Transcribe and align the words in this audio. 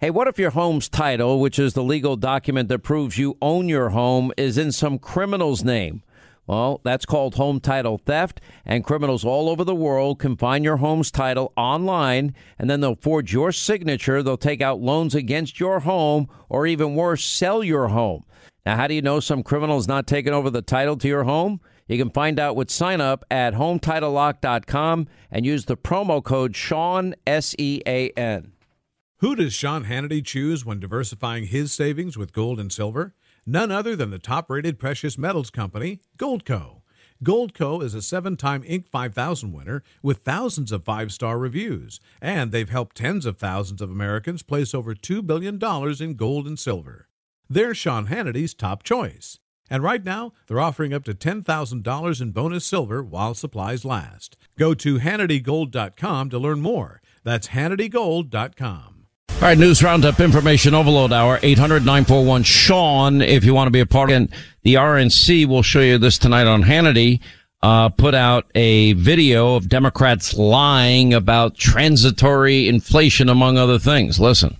Hey, 0.00 0.10
what 0.10 0.28
if 0.28 0.38
your 0.38 0.52
home's 0.52 0.88
title, 0.88 1.40
which 1.40 1.58
is 1.58 1.74
the 1.74 1.82
legal 1.82 2.14
document 2.14 2.68
that 2.68 2.84
proves 2.84 3.18
you 3.18 3.36
own 3.42 3.68
your 3.68 3.88
home, 3.88 4.30
is 4.36 4.56
in 4.56 4.70
some 4.70 4.96
criminal's 4.96 5.64
name? 5.64 6.04
Well, 6.46 6.80
that's 6.84 7.04
called 7.04 7.34
home 7.34 7.58
title 7.58 7.98
theft, 7.98 8.40
and 8.64 8.84
criminals 8.84 9.24
all 9.24 9.48
over 9.48 9.64
the 9.64 9.74
world 9.74 10.20
can 10.20 10.36
find 10.36 10.64
your 10.64 10.76
home's 10.76 11.10
title 11.10 11.52
online, 11.56 12.32
and 12.60 12.70
then 12.70 12.80
they'll 12.80 12.94
forge 12.94 13.32
your 13.32 13.50
signature. 13.50 14.22
They'll 14.22 14.36
take 14.36 14.62
out 14.62 14.80
loans 14.80 15.16
against 15.16 15.58
your 15.58 15.80
home, 15.80 16.28
or 16.48 16.64
even 16.64 16.94
worse, 16.94 17.24
sell 17.24 17.64
your 17.64 17.88
home. 17.88 18.22
Now, 18.64 18.76
how 18.76 18.86
do 18.86 18.94
you 18.94 19.02
know 19.02 19.18
some 19.18 19.42
criminal's 19.42 19.88
not 19.88 20.06
taking 20.06 20.32
over 20.32 20.48
the 20.48 20.62
title 20.62 20.96
to 20.96 21.08
your 21.08 21.24
home? 21.24 21.60
You 21.88 21.98
can 21.98 22.10
find 22.10 22.38
out 22.38 22.54
with 22.54 22.70
sign 22.70 23.00
up 23.00 23.24
at 23.32 23.54
HometitleLock.com 23.54 25.08
and 25.32 25.44
use 25.44 25.64
the 25.64 25.76
promo 25.76 26.22
code 26.22 26.54
Sean, 26.54 27.16
S 27.26 27.56
E 27.58 27.82
A 27.84 28.10
N. 28.10 28.52
Who 29.20 29.34
does 29.34 29.52
Sean 29.52 29.86
Hannity 29.86 30.24
choose 30.24 30.64
when 30.64 30.78
diversifying 30.78 31.46
his 31.46 31.72
savings 31.72 32.16
with 32.16 32.32
gold 32.32 32.60
and 32.60 32.72
silver? 32.72 33.14
None 33.44 33.72
other 33.72 33.96
than 33.96 34.10
the 34.10 34.18
top 34.20 34.48
rated 34.48 34.78
precious 34.78 35.18
metals 35.18 35.50
company, 35.50 35.98
Goldco. 36.16 36.82
Goldco 37.24 37.82
is 37.82 37.94
a 37.94 38.02
seven 38.02 38.36
time 38.36 38.62
Inc. 38.62 38.86
5000 38.86 39.52
winner 39.52 39.82
with 40.04 40.18
thousands 40.18 40.70
of 40.70 40.84
five 40.84 41.10
star 41.10 41.36
reviews, 41.36 41.98
and 42.22 42.52
they've 42.52 42.70
helped 42.70 42.96
tens 42.96 43.26
of 43.26 43.38
thousands 43.38 43.82
of 43.82 43.90
Americans 43.90 44.44
place 44.44 44.72
over 44.72 44.94
$2 44.94 45.26
billion 45.26 45.58
in 46.00 46.14
gold 46.14 46.46
and 46.46 46.58
silver. 46.58 47.08
They're 47.50 47.74
Sean 47.74 48.06
Hannity's 48.06 48.54
top 48.54 48.84
choice. 48.84 49.40
And 49.68 49.82
right 49.82 50.04
now, 50.04 50.32
they're 50.46 50.60
offering 50.60 50.94
up 50.94 51.02
to 51.04 51.12
$10,000 51.12 52.20
in 52.20 52.30
bonus 52.30 52.64
silver 52.64 53.02
while 53.02 53.34
supplies 53.34 53.84
last. 53.84 54.36
Go 54.56 54.74
to 54.74 55.00
HannityGold.com 55.00 56.30
to 56.30 56.38
learn 56.38 56.60
more. 56.60 57.02
That's 57.24 57.48
HannityGold.com. 57.48 58.97
All 59.38 59.44
right, 59.44 59.56
news 59.56 59.84
roundup, 59.84 60.18
information 60.18 60.74
overload 60.74 61.12
hour, 61.12 61.38
800 61.40 61.86
941 61.86 62.42
Sean, 62.42 63.22
if 63.22 63.44
you 63.44 63.54
want 63.54 63.68
to 63.68 63.70
be 63.70 63.78
a 63.78 63.86
part 63.86 64.10
of 64.10 64.22
it. 64.22 64.30
The 64.64 64.74
RNC 64.74 65.46
will 65.46 65.62
show 65.62 65.78
you 65.78 65.96
this 65.96 66.18
tonight 66.18 66.48
on 66.48 66.64
Hannity. 66.64 67.20
Uh, 67.62 67.88
put 67.88 68.16
out 68.16 68.50
a 68.56 68.94
video 68.94 69.54
of 69.54 69.68
Democrats 69.68 70.34
lying 70.34 71.14
about 71.14 71.56
transitory 71.56 72.66
inflation, 72.66 73.28
among 73.28 73.56
other 73.58 73.78
things. 73.78 74.18
Listen. 74.18 74.56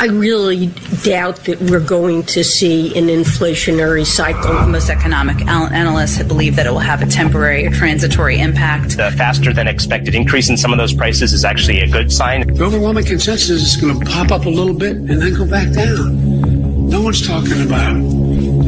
I 0.00 0.06
really 0.06 0.68
doubt 1.02 1.44
that 1.46 1.60
we're 1.60 1.80
going 1.80 2.22
to 2.26 2.44
see 2.44 2.96
an 2.96 3.08
inflationary 3.08 4.06
cycle. 4.06 4.54
Most 4.68 4.90
economic 4.90 5.44
analysts 5.46 6.22
believe 6.22 6.54
that 6.54 6.66
it 6.66 6.70
will 6.70 6.78
have 6.78 7.02
a 7.02 7.06
temporary 7.06 7.66
or 7.66 7.70
transitory 7.70 8.38
impact. 8.38 8.96
The 8.96 9.10
faster 9.16 9.52
than 9.52 9.66
expected 9.66 10.14
increase 10.14 10.50
in 10.50 10.56
some 10.56 10.72
of 10.72 10.78
those 10.78 10.94
prices 10.94 11.32
is 11.32 11.44
actually 11.44 11.80
a 11.80 11.88
good 11.88 12.12
sign. 12.12 12.46
The 12.54 12.64
overwhelming 12.64 13.06
consensus 13.06 13.50
is 13.50 13.76
going 13.76 13.98
to 13.98 14.06
pop 14.06 14.30
up 14.30 14.46
a 14.46 14.48
little 14.48 14.74
bit 14.74 14.96
and 14.96 15.20
then 15.20 15.34
go 15.34 15.44
back 15.44 15.72
down. 15.72 16.88
No 16.88 17.02
one's 17.02 17.26
talking 17.26 17.60
about 17.66 17.96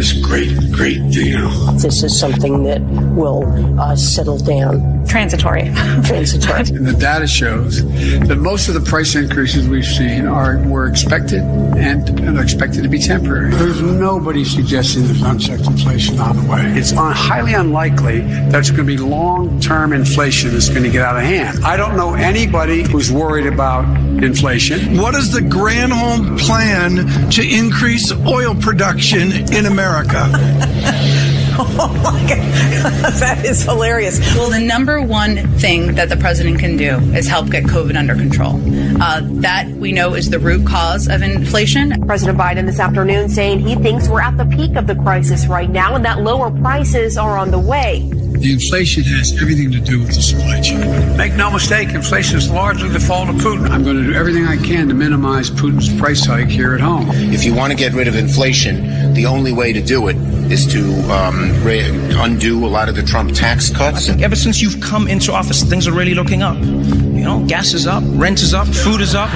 this 0.00 0.14
great, 0.14 0.56
great 0.72 1.10
deal. 1.10 1.50
This 1.72 2.02
is 2.02 2.18
something 2.18 2.62
that 2.64 2.80
will 3.14 3.44
uh, 3.78 3.94
settle 3.94 4.38
down. 4.38 5.04
Transitory. 5.06 5.64
Transitory. 6.04 6.60
And 6.60 6.86
the 6.86 6.96
data 6.98 7.26
shows 7.26 7.84
that 8.26 8.36
most 8.36 8.68
of 8.68 8.74
the 8.74 8.80
price 8.80 9.14
increases 9.14 9.68
we've 9.68 9.84
seen 9.84 10.26
are 10.26 10.56
were 10.66 10.86
expected 10.86 11.40
and, 11.40 12.08
and 12.20 12.38
are 12.38 12.42
expected 12.42 12.82
to 12.82 12.88
be 12.88 12.98
temporary. 12.98 13.50
There's 13.50 13.82
nobody 13.82 14.42
suggesting 14.42 15.04
there's 15.04 15.20
unchecked 15.20 15.66
inflation 15.66 16.18
on 16.18 16.36
the 16.36 16.50
way. 16.50 16.62
It's 16.78 16.92
un- 16.92 17.12
highly 17.12 17.52
unlikely 17.52 18.20
that 18.20 18.54
it's 18.54 18.70
going 18.70 18.86
to 18.86 18.96
be 18.96 18.96
long-term 18.96 19.92
inflation 19.92 20.52
that's 20.52 20.70
going 20.70 20.84
to 20.84 20.90
get 20.90 21.02
out 21.02 21.16
of 21.16 21.24
hand. 21.24 21.62
I 21.62 21.76
don't 21.76 21.94
know 21.94 22.14
anybody 22.14 22.84
who's 22.84 23.12
worried 23.12 23.46
about 23.46 23.84
inflation. 24.24 24.96
What 24.96 25.14
is 25.14 25.30
the 25.30 25.40
Granholm 25.40 26.38
plan 26.38 27.30
to 27.32 27.42
increase 27.42 28.12
oil 28.12 28.54
production 28.54 29.32
in 29.52 29.66
America? 29.66 29.89
oh 31.58 32.00
my 32.02 32.20
God. 32.28 32.40
that 33.20 33.44
is 33.44 33.62
hilarious. 33.62 34.18
Well, 34.34 34.50
the 34.50 34.60
number 34.60 35.02
one 35.02 35.36
thing 35.58 35.94
that 35.94 36.08
the 36.08 36.16
president 36.16 36.58
can 36.58 36.76
do 36.76 36.96
is 37.14 37.26
help 37.28 37.50
get 37.50 37.64
COVID 37.64 37.96
under 37.96 38.14
control. 38.14 38.60
Uh, 39.02 39.20
that 39.40 39.68
we 39.68 39.92
know 39.92 40.14
is 40.14 40.30
the 40.30 40.38
root 40.38 40.66
cause 40.66 41.08
of 41.08 41.22
inflation. 41.22 42.06
President 42.06 42.38
Biden 42.38 42.66
this 42.66 42.80
afternoon 42.80 43.28
saying 43.28 43.60
he 43.60 43.74
thinks 43.76 44.08
we're 44.08 44.22
at 44.22 44.36
the 44.36 44.46
peak 44.46 44.76
of 44.76 44.86
the 44.86 44.94
crisis 44.94 45.46
right 45.46 45.70
now 45.70 45.94
and 45.94 46.04
that 46.04 46.20
lower 46.20 46.50
prices 46.50 47.18
are 47.18 47.36
on 47.36 47.50
the 47.50 47.58
way. 47.58 48.10
The 48.38 48.52
inflation 48.52 49.02
has 49.04 49.41
everything 49.41 49.70
to 49.72 49.80
do 49.80 50.00
with 50.00 50.14
the 50.14 50.22
supply 50.22 50.60
chain. 50.60 51.16
Make 51.16 51.34
no 51.34 51.50
mistake, 51.50 51.91
inflation 51.91 52.38
is 52.38 52.50
largely 52.50 52.88
the 52.88 53.00
fault 53.00 53.28
of 53.28 53.36
Putin. 53.36 53.68
I'm 53.68 53.82
going 53.84 53.96
to 53.96 54.04
do 54.04 54.14
everything 54.14 54.46
I 54.46 54.56
can 54.56 54.88
to 54.88 54.94
minimize 54.94 55.50
Putin's 55.50 55.94
price 56.00 56.24
hike 56.24 56.48
here 56.48 56.74
at 56.74 56.80
home. 56.80 57.08
If 57.10 57.44
you 57.44 57.54
want 57.54 57.72
to 57.72 57.76
get 57.76 57.92
rid 57.92 58.08
of 58.08 58.16
inflation, 58.16 59.12
the 59.14 59.26
only 59.26 59.52
way 59.52 59.72
to 59.72 59.82
do 59.82 60.08
it 60.08 60.16
is 60.50 60.66
to 60.72 60.80
um, 61.12 61.62
re- 61.62 61.91
undo 62.16 62.64
a 62.64 62.68
lot 62.68 62.88
of 62.88 62.94
the 62.96 63.02
Trump 63.02 63.32
tax 63.32 63.68
cuts. 63.68 64.08
Ever 64.08 64.36
since 64.36 64.62
you've 64.62 64.80
come 64.80 65.06
into 65.06 65.32
office, 65.32 65.62
things 65.62 65.86
are 65.86 65.92
really 65.92 66.14
looking 66.14 66.42
up. 66.42 66.56
You 66.56 67.24
know, 67.24 67.44
gas 67.47 67.74
is 67.74 67.86
up, 67.86 68.02
rent 68.06 68.41
is 68.41 68.54
up, 68.54 68.66
food 68.68 69.00
is 69.00 69.14
up, 69.14 69.30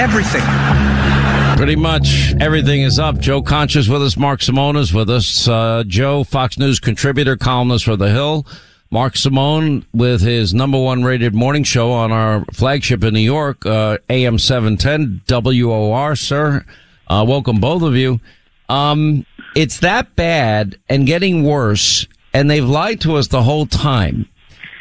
everything. 0.00 0.42
Pretty 1.56 1.76
much 1.76 2.34
everything 2.40 2.82
is 2.82 2.98
up. 2.98 3.18
Joe 3.18 3.40
Concha's 3.40 3.88
with 3.88 4.02
us. 4.02 4.16
Mark 4.16 4.42
Simone 4.42 4.74
is 4.76 4.92
with 4.92 5.08
us. 5.08 5.46
Uh, 5.46 5.84
Joe, 5.86 6.24
Fox 6.24 6.58
News 6.58 6.80
contributor, 6.80 7.36
columnist 7.36 7.84
for 7.84 7.94
The 7.94 8.10
Hill. 8.10 8.46
Mark 8.90 9.16
Simone 9.16 9.86
with 9.94 10.22
his 10.22 10.52
number 10.52 10.80
one 10.80 11.04
rated 11.04 11.34
morning 11.34 11.62
show 11.62 11.92
on 11.92 12.10
our 12.10 12.44
flagship 12.52 13.04
in 13.04 13.14
New 13.14 13.20
York, 13.20 13.64
uh, 13.64 13.98
AM 14.10 14.38
710 14.38 15.22
WOR, 15.28 16.16
sir. 16.16 16.64
Uh, 17.06 17.24
welcome 17.26 17.60
both 17.60 17.82
of 17.82 17.94
you. 17.94 18.20
Um, 18.68 19.24
it's 19.54 19.78
that 19.80 20.16
bad 20.16 20.78
and 20.88 21.06
getting 21.06 21.44
worse, 21.44 22.06
and 22.34 22.50
they've 22.50 22.68
lied 22.68 23.00
to 23.02 23.16
us 23.16 23.28
the 23.28 23.42
whole 23.42 23.66
time. 23.66 24.28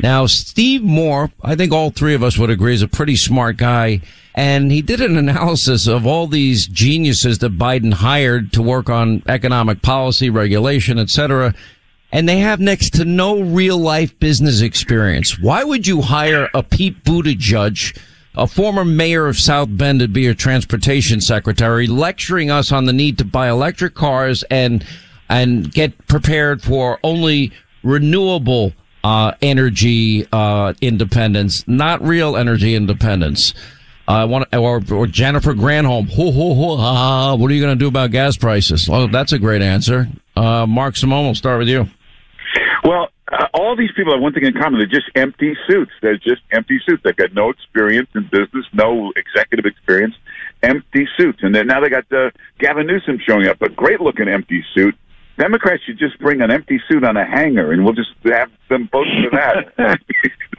Now, 0.02 0.26
Steve 0.26 0.82
Moore, 0.82 1.32
I 1.44 1.56
think 1.56 1.72
all 1.72 1.92
three 1.92 2.16
of 2.16 2.24
us 2.24 2.38
would 2.38 2.50
agree 2.50 2.74
is 2.74 2.82
a 2.82 2.88
pretty 2.88 3.16
smart 3.16 3.58
guy. 3.58 4.02
And 4.34 4.72
he 4.72 4.82
did 4.82 5.00
an 5.00 5.18
analysis 5.30 5.88
of 5.88 6.08
all 6.08 6.28
these 6.28 6.66
geniuses 6.66 7.40
that 7.40 7.58
Biden 7.58 7.94
hired 7.94 8.52
to 8.54 8.64
work 8.64 8.90
on 8.90 9.22
economic 9.28 9.82
policy, 9.82 10.30
regulation, 10.30 10.98
etc. 10.98 11.54
And 12.12 12.28
they 12.28 12.40
have 12.40 12.60
next 12.60 12.94
to 12.96 13.06
no 13.06 13.42
real 13.42 13.78
life 13.78 14.18
business 14.20 14.62
experience. 14.62 15.40
Why 15.40 15.64
would 15.64 15.86
you 15.86 16.02
hire 16.02 16.50
a 16.54 16.64
Pete 16.64 17.04
Buttigieg, 17.04 17.96
a 18.34 18.48
former 18.48 18.84
mayor 18.84 19.28
of 19.28 19.38
South 19.38 19.70
Bend 19.72 20.00
to 20.00 20.08
be 20.08 20.22
your 20.22 20.34
transportation 20.34 21.22
secretary, 21.22 21.86
lecturing 21.86 22.50
us 22.50 22.72
on 22.72 22.86
the 22.86 22.94
need 22.94 23.20
to 23.20 23.26
buy 23.26 23.50
electric 23.50 23.94
cars 23.94 24.44
and, 24.50 24.84
and 25.30 25.72
get 25.72 26.08
prepared 26.08 26.64
for 26.64 27.00
only 27.04 27.52
renewable 27.84 28.74
uh, 29.04 29.34
energy 29.42 30.28
uh, 30.32 30.74
independence, 30.82 31.68
not 31.68 32.02
real 32.02 32.38
energy 32.38 32.76
independence. 32.76 33.54
I 34.08 34.24
uh, 34.24 34.28
want 34.28 34.54
or, 34.54 34.82
or 34.92 35.08
Jennifer 35.08 35.54
Granholm. 35.54 36.10
Ho, 36.10 36.32
ho, 36.32 36.54
ho, 36.54 36.78
ha, 36.78 36.94
ha. 36.94 37.36
What 37.36 37.50
are 37.50 37.54
you 37.54 37.62
going 37.62 37.78
to 37.78 37.80
do 37.80 37.88
about 37.88 38.12
gas 38.12 38.36
prices? 38.36 38.90
Well, 38.90 39.08
that's 39.08 39.32
a 39.32 39.40
great 39.40 39.62
answer. 39.62 40.10
Uh, 40.36 40.66
Mark 40.66 40.98
Simone, 40.98 41.26
we'll 41.26 41.36
start 41.36 41.60
with 41.60 41.70
you. 41.70 41.88
Well, 42.84 43.10
uh, 43.32 43.48
all 43.54 43.78
these 43.78 43.92
people 43.96 44.12
have 44.12 44.22
one 44.22 44.34
thing 44.34 44.44
in 44.44 44.54
common. 44.54 44.80
They're 44.80 44.88
just 44.88 45.10
empty 45.16 45.56
suits. 45.68 45.92
They're 46.02 46.18
just 46.18 46.42
empty 46.52 46.80
suits. 46.86 47.02
They've 47.04 47.16
got 47.16 47.34
no 47.34 47.50
experience 47.50 48.10
in 48.16 48.24
business, 48.24 48.66
no 48.74 49.14
executive 49.16 49.66
experience. 49.66 50.16
empty 50.64 51.08
suits. 51.18 51.40
And 51.42 51.54
then 51.54 51.68
now 51.68 51.82
they 51.82 51.90
got 51.90 52.12
uh, 52.12 52.32
Gavin 52.60 52.88
Newsom 52.88 53.20
showing 53.26 53.48
up, 53.48 53.62
a 53.62 53.70
great 53.70 54.02
looking 54.02 54.28
empty 54.28 54.64
suit. 54.74 54.96
Democrats 55.42 55.82
should 55.86 55.98
just 55.98 56.20
bring 56.20 56.42
an 56.42 56.52
empty 56.52 56.80
suit 56.88 57.04
on 57.04 57.18
a 57.18 57.26
hanger, 57.26 57.72
and 57.72 57.84
we'll 57.84 57.96
just 57.96 58.12
have 58.26 58.52
them 58.70 58.88
vote 58.92 59.08
for 59.24 59.36
that. 59.36 60.00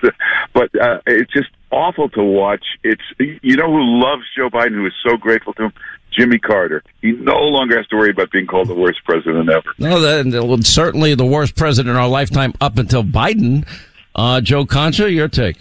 but 0.53 0.75
uh, 0.75 1.01
it's 1.07 1.33
just 1.33 1.51
awful 1.71 2.09
to 2.09 2.23
watch. 2.23 2.65
It's 2.83 3.03
you 3.19 3.57
know 3.57 3.71
who 3.71 3.81
loves 3.81 4.25
Joe 4.37 4.51
Biden, 4.51 4.73
who 4.73 4.87
is 4.87 4.93
so 5.07 5.17
grateful 5.17 5.53
to 5.55 5.65
him. 5.67 5.73
Jimmy 6.11 6.39
Carter. 6.39 6.83
He 7.01 7.13
no 7.13 7.39
longer 7.39 7.77
has 7.77 7.87
to 7.87 7.97
worry 7.97 8.11
about 8.11 8.31
being 8.33 8.47
called 8.47 8.69
the 8.69 8.75
worst 8.75 8.99
president 9.05 9.49
ever. 9.49 9.73
No, 9.79 10.01
that 10.01 10.45
well, 10.45 10.61
certainly 10.63 11.15
the 11.15 11.25
worst 11.25 11.57
president 11.57 11.95
in 11.95 11.97
our 11.97 12.09
lifetime 12.09 12.53
up 12.61 12.77
until 12.77 13.05
Biden. 13.05 13.67
Uh, 14.15 14.41
Joe 14.41 14.67
Concha, 14.67 15.11
your 15.11 15.29
take. 15.29 15.57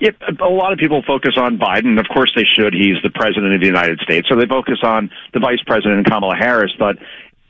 Yeah, 0.00 0.10
a 0.40 0.48
lot 0.48 0.72
of 0.72 0.78
people 0.78 1.02
focus 1.06 1.34
on 1.36 1.58
Biden. 1.58 2.00
Of 2.00 2.06
course, 2.08 2.32
they 2.34 2.44
should. 2.44 2.72
He's 2.72 2.96
the 3.02 3.10
president 3.10 3.54
of 3.54 3.60
the 3.60 3.66
United 3.66 4.00
States, 4.00 4.28
so 4.28 4.36
they 4.36 4.46
focus 4.46 4.78
on 4.82 5.10
the 5.34 5.40
vice 5.40 5.62
president 5.66 6.06
Kamala 6.06 6.34
Harris. 6.34 6.72
But 6.78 6.96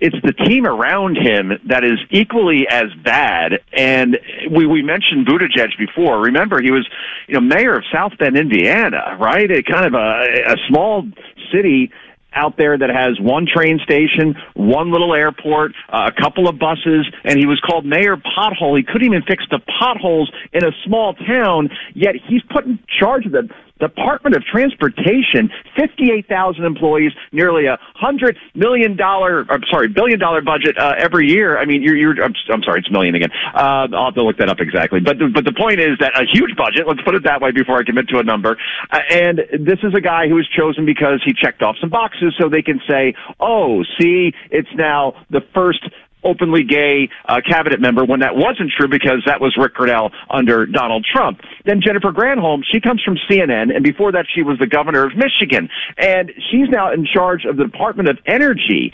it's 0.03 0.17
the 0.25 0.33
team 0.33 0.67
around 0.67 1.17
him 1.17 1.53
that 1.69 1.85
is 1.85 1.99
equally 2.11 2.67
as 2.69 2.87
bad. 3.05 3.61
And 3.73 4.19
we, 4.51 4.67
we 4.67 4.83
mentioned 4.83 5.29
Buttigieg 5.29 5.79
before. 5.79 6.21
Remember, 6.21 6.61
he 6.61 6.73
was, 6.73 6.85
you 7.29 7.35
know, 7.35 7.41
mayor 7.41 7.77
of 7.77 7.85
South 7.93 8.19
Bend, 8.19 8.37
Indiana, 8.37 9.17
right? 9.21 9.49
A 9.49 9.63
kind 9.63 9.87
of 9.87 9.95
a, 9.95 10.55
a 10.55 10.57
small 10.69 11.07
city 11.53 11.93
out 12.35 12.57
there 12.57 12.77
that 12.77 12.91
has 12.91 13.21
one 13.21 13.47
train 13.47 13.79
station, 13.85 14.35
one 14.55 14.91
little 14.91 15.15
airport, 15.15 15.73
uh, 15.89 16.11
a 16.11 16.21
couple 16.21 16.49
of 16.49 16.59
buses, 16.59 17.07
and 17.25 17.39
he 17.39 17.47
was 17.47 17.61
called 17.61 17.85
Mayor 17.85 18.17
Pothole. 18.17 18.77
He 18.77 18.83
couldn't 18.83 19.07
even 19.07 19.23
fix 19.23 19.45
the 19.51 19.61
potholes 19.79 20.33
in 20.53 20.65
a 20.65 20.73
small 20.85 21.15
town, 21.15 21.71
yet 21.95 22.15
he's 22.29 22.43
put 22.51 22.65
in 22.65 22.79
charge 22.99 23.27
of 23.27 23.33
the 23.33 23.49
Department 23.83 24.37
of 24.37 24.45
Transportation, 24.45 25.51
58,000 25.77 26.65
employees, 26.65 27.11
nearly 27.33 27.67
a 27.67 27.79
hundred 27.97 28.39
million 28.55 28.97
dollar, 28.97 29.45
I'm 29.51 29.63
sorry, 29.69 29.89
billion 29.89 30.21
dollar 30.21 30.41
budget 30.41 30.79
uh, 30.79 30.95
every 30.97 31.29
year. 31.29 31.59
I 31.59 31.65
mean, 31.65 31.83
you're, 31.83 31.97
you're 31.97 32.23
I'm, 32.23 32.33
I'm 32.49 32.63
sorry, 32.63 32.79
it's 32.81 32.91
million 32.91 33.17
again. 33.17 33.31
Uh, 33.53 33.89
I'll 33.93 34.07
have 34.07 34.15
to 34.15 34.23
look 34.23 34.39
that 34.39 34.49
up 34.49 34.61
exactly. 34.61 35.01
But 35.01 35.19
the, 35.19 35.29
but 35.35 35.45
the 35.45 35.53
point 35.53 35.81
is 35.81 35.99
that 35.99 36.15
a 36.15 36.25
huge 36.25 36.57
budget. 36.57 36.87
Let's 36.87 37.03
put 37.05 37.17
it 37.17 37.25
that 37.25 37.41
way 37.41 37.51
before 37.51 37.79
I 37.79 37.83
commit 37.83 38.09
to 38.11 38.19
a 38.21 38.23
number. 38.23 38.57
Uh, 38.91 39.01
and 39.11 39.39
this 39.59 39.81
is 39.83 39.95
a 39.97 40.01
guy 40.01 40.29
who 40.29 40.37
was 40.37 40.49
chosen 40.49 40.87
because 40.87 41.21
he 41.25 41.33
checked 41.35 41.63
off 41.63 41.77
some 41.81 41.91
boxes, 41.91 42.35
so 42.41 42.49
they 42.49 42.63
can 42.63 42.81
say, 42.89 43.15
oh, 43.41 43.83
see, 43.99 44.33
it's 44.51 44.71
now 44.77 45.15
the 45.31 45.41
first 45.55 45.83
openly 46.25 46.65
gay 46.65 47.09
uh, 47.29 47.41
cabinet 47.47 47.81
member 47.81 48.05
when 48.05 48.21
that 48.21 48.37
wasn't 48.37 48.71
true 48.77 48.89
because 48.89 49.23
that 49.27 49.41
was 49.41 49.57
Rick 49.57 49.75
Grenell 49.75 50.11
under 50.31 50.67
Donald 50.67 51.05
Trump. 51.05 51.41
Then 51.65 51.81
Jennifer 51.81 52.13
Granholm, 52.13 52.63
she 52.71 52.81
comes 52.81 53.03
from 53.03 53.17
CNN, 53.31 53.75
and 53.75 53.83
before 53.83 54.13
that 54.13 54.27
she 54.33 54.43
was 54.43 54.59
the 54.59 54.67
governor 54.67 55.05
of 55.05 55.17
Michigan, 55.17 55.69
and 55.99 56.31
she's 56.51 56.69
now 56.69 56.93
in 56.93 57.07
charge 57.07 57.45
of 57.45 57.57
the 57.57 57.65
Department 57.65 58.09
of 58.09 58.19
Energy. 58.27 58.93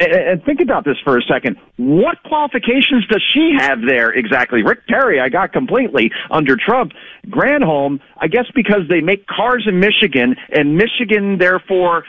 And 0.00 0.42
think 0.44 0.60
about 0.60 0.84
this 0.84 0.96
for 1.04 1.16
a 1.16 1.22
second. 1.22 1.56
What 1.76 2.22
qualifications 2.24 3.06
does 3.08 3.22
she 3.34 3.52
have 3.58 3.78
there 3.86 4.10
exactly? 4.10 4.62
Rick 4.62 4.86
Perry, 4.86 5.20
I 5.20 5.28
got 5.28 5.52
completely 5.52 6.10
under 6.30 6.56
Trump. 6.56 6.92
Granholm, 7.26 8.00
I 8.16 8.28
guess 8.28 8.46
because 8.54 8.82
they 8.88 9.00
make 9.00 9.26
cars 9.26 9.66
in 9.66 9.80
Michigan, 9.80 10.36
and 10.50 10.76
Michigan 10.76 11.38
therefore 11.38 12.04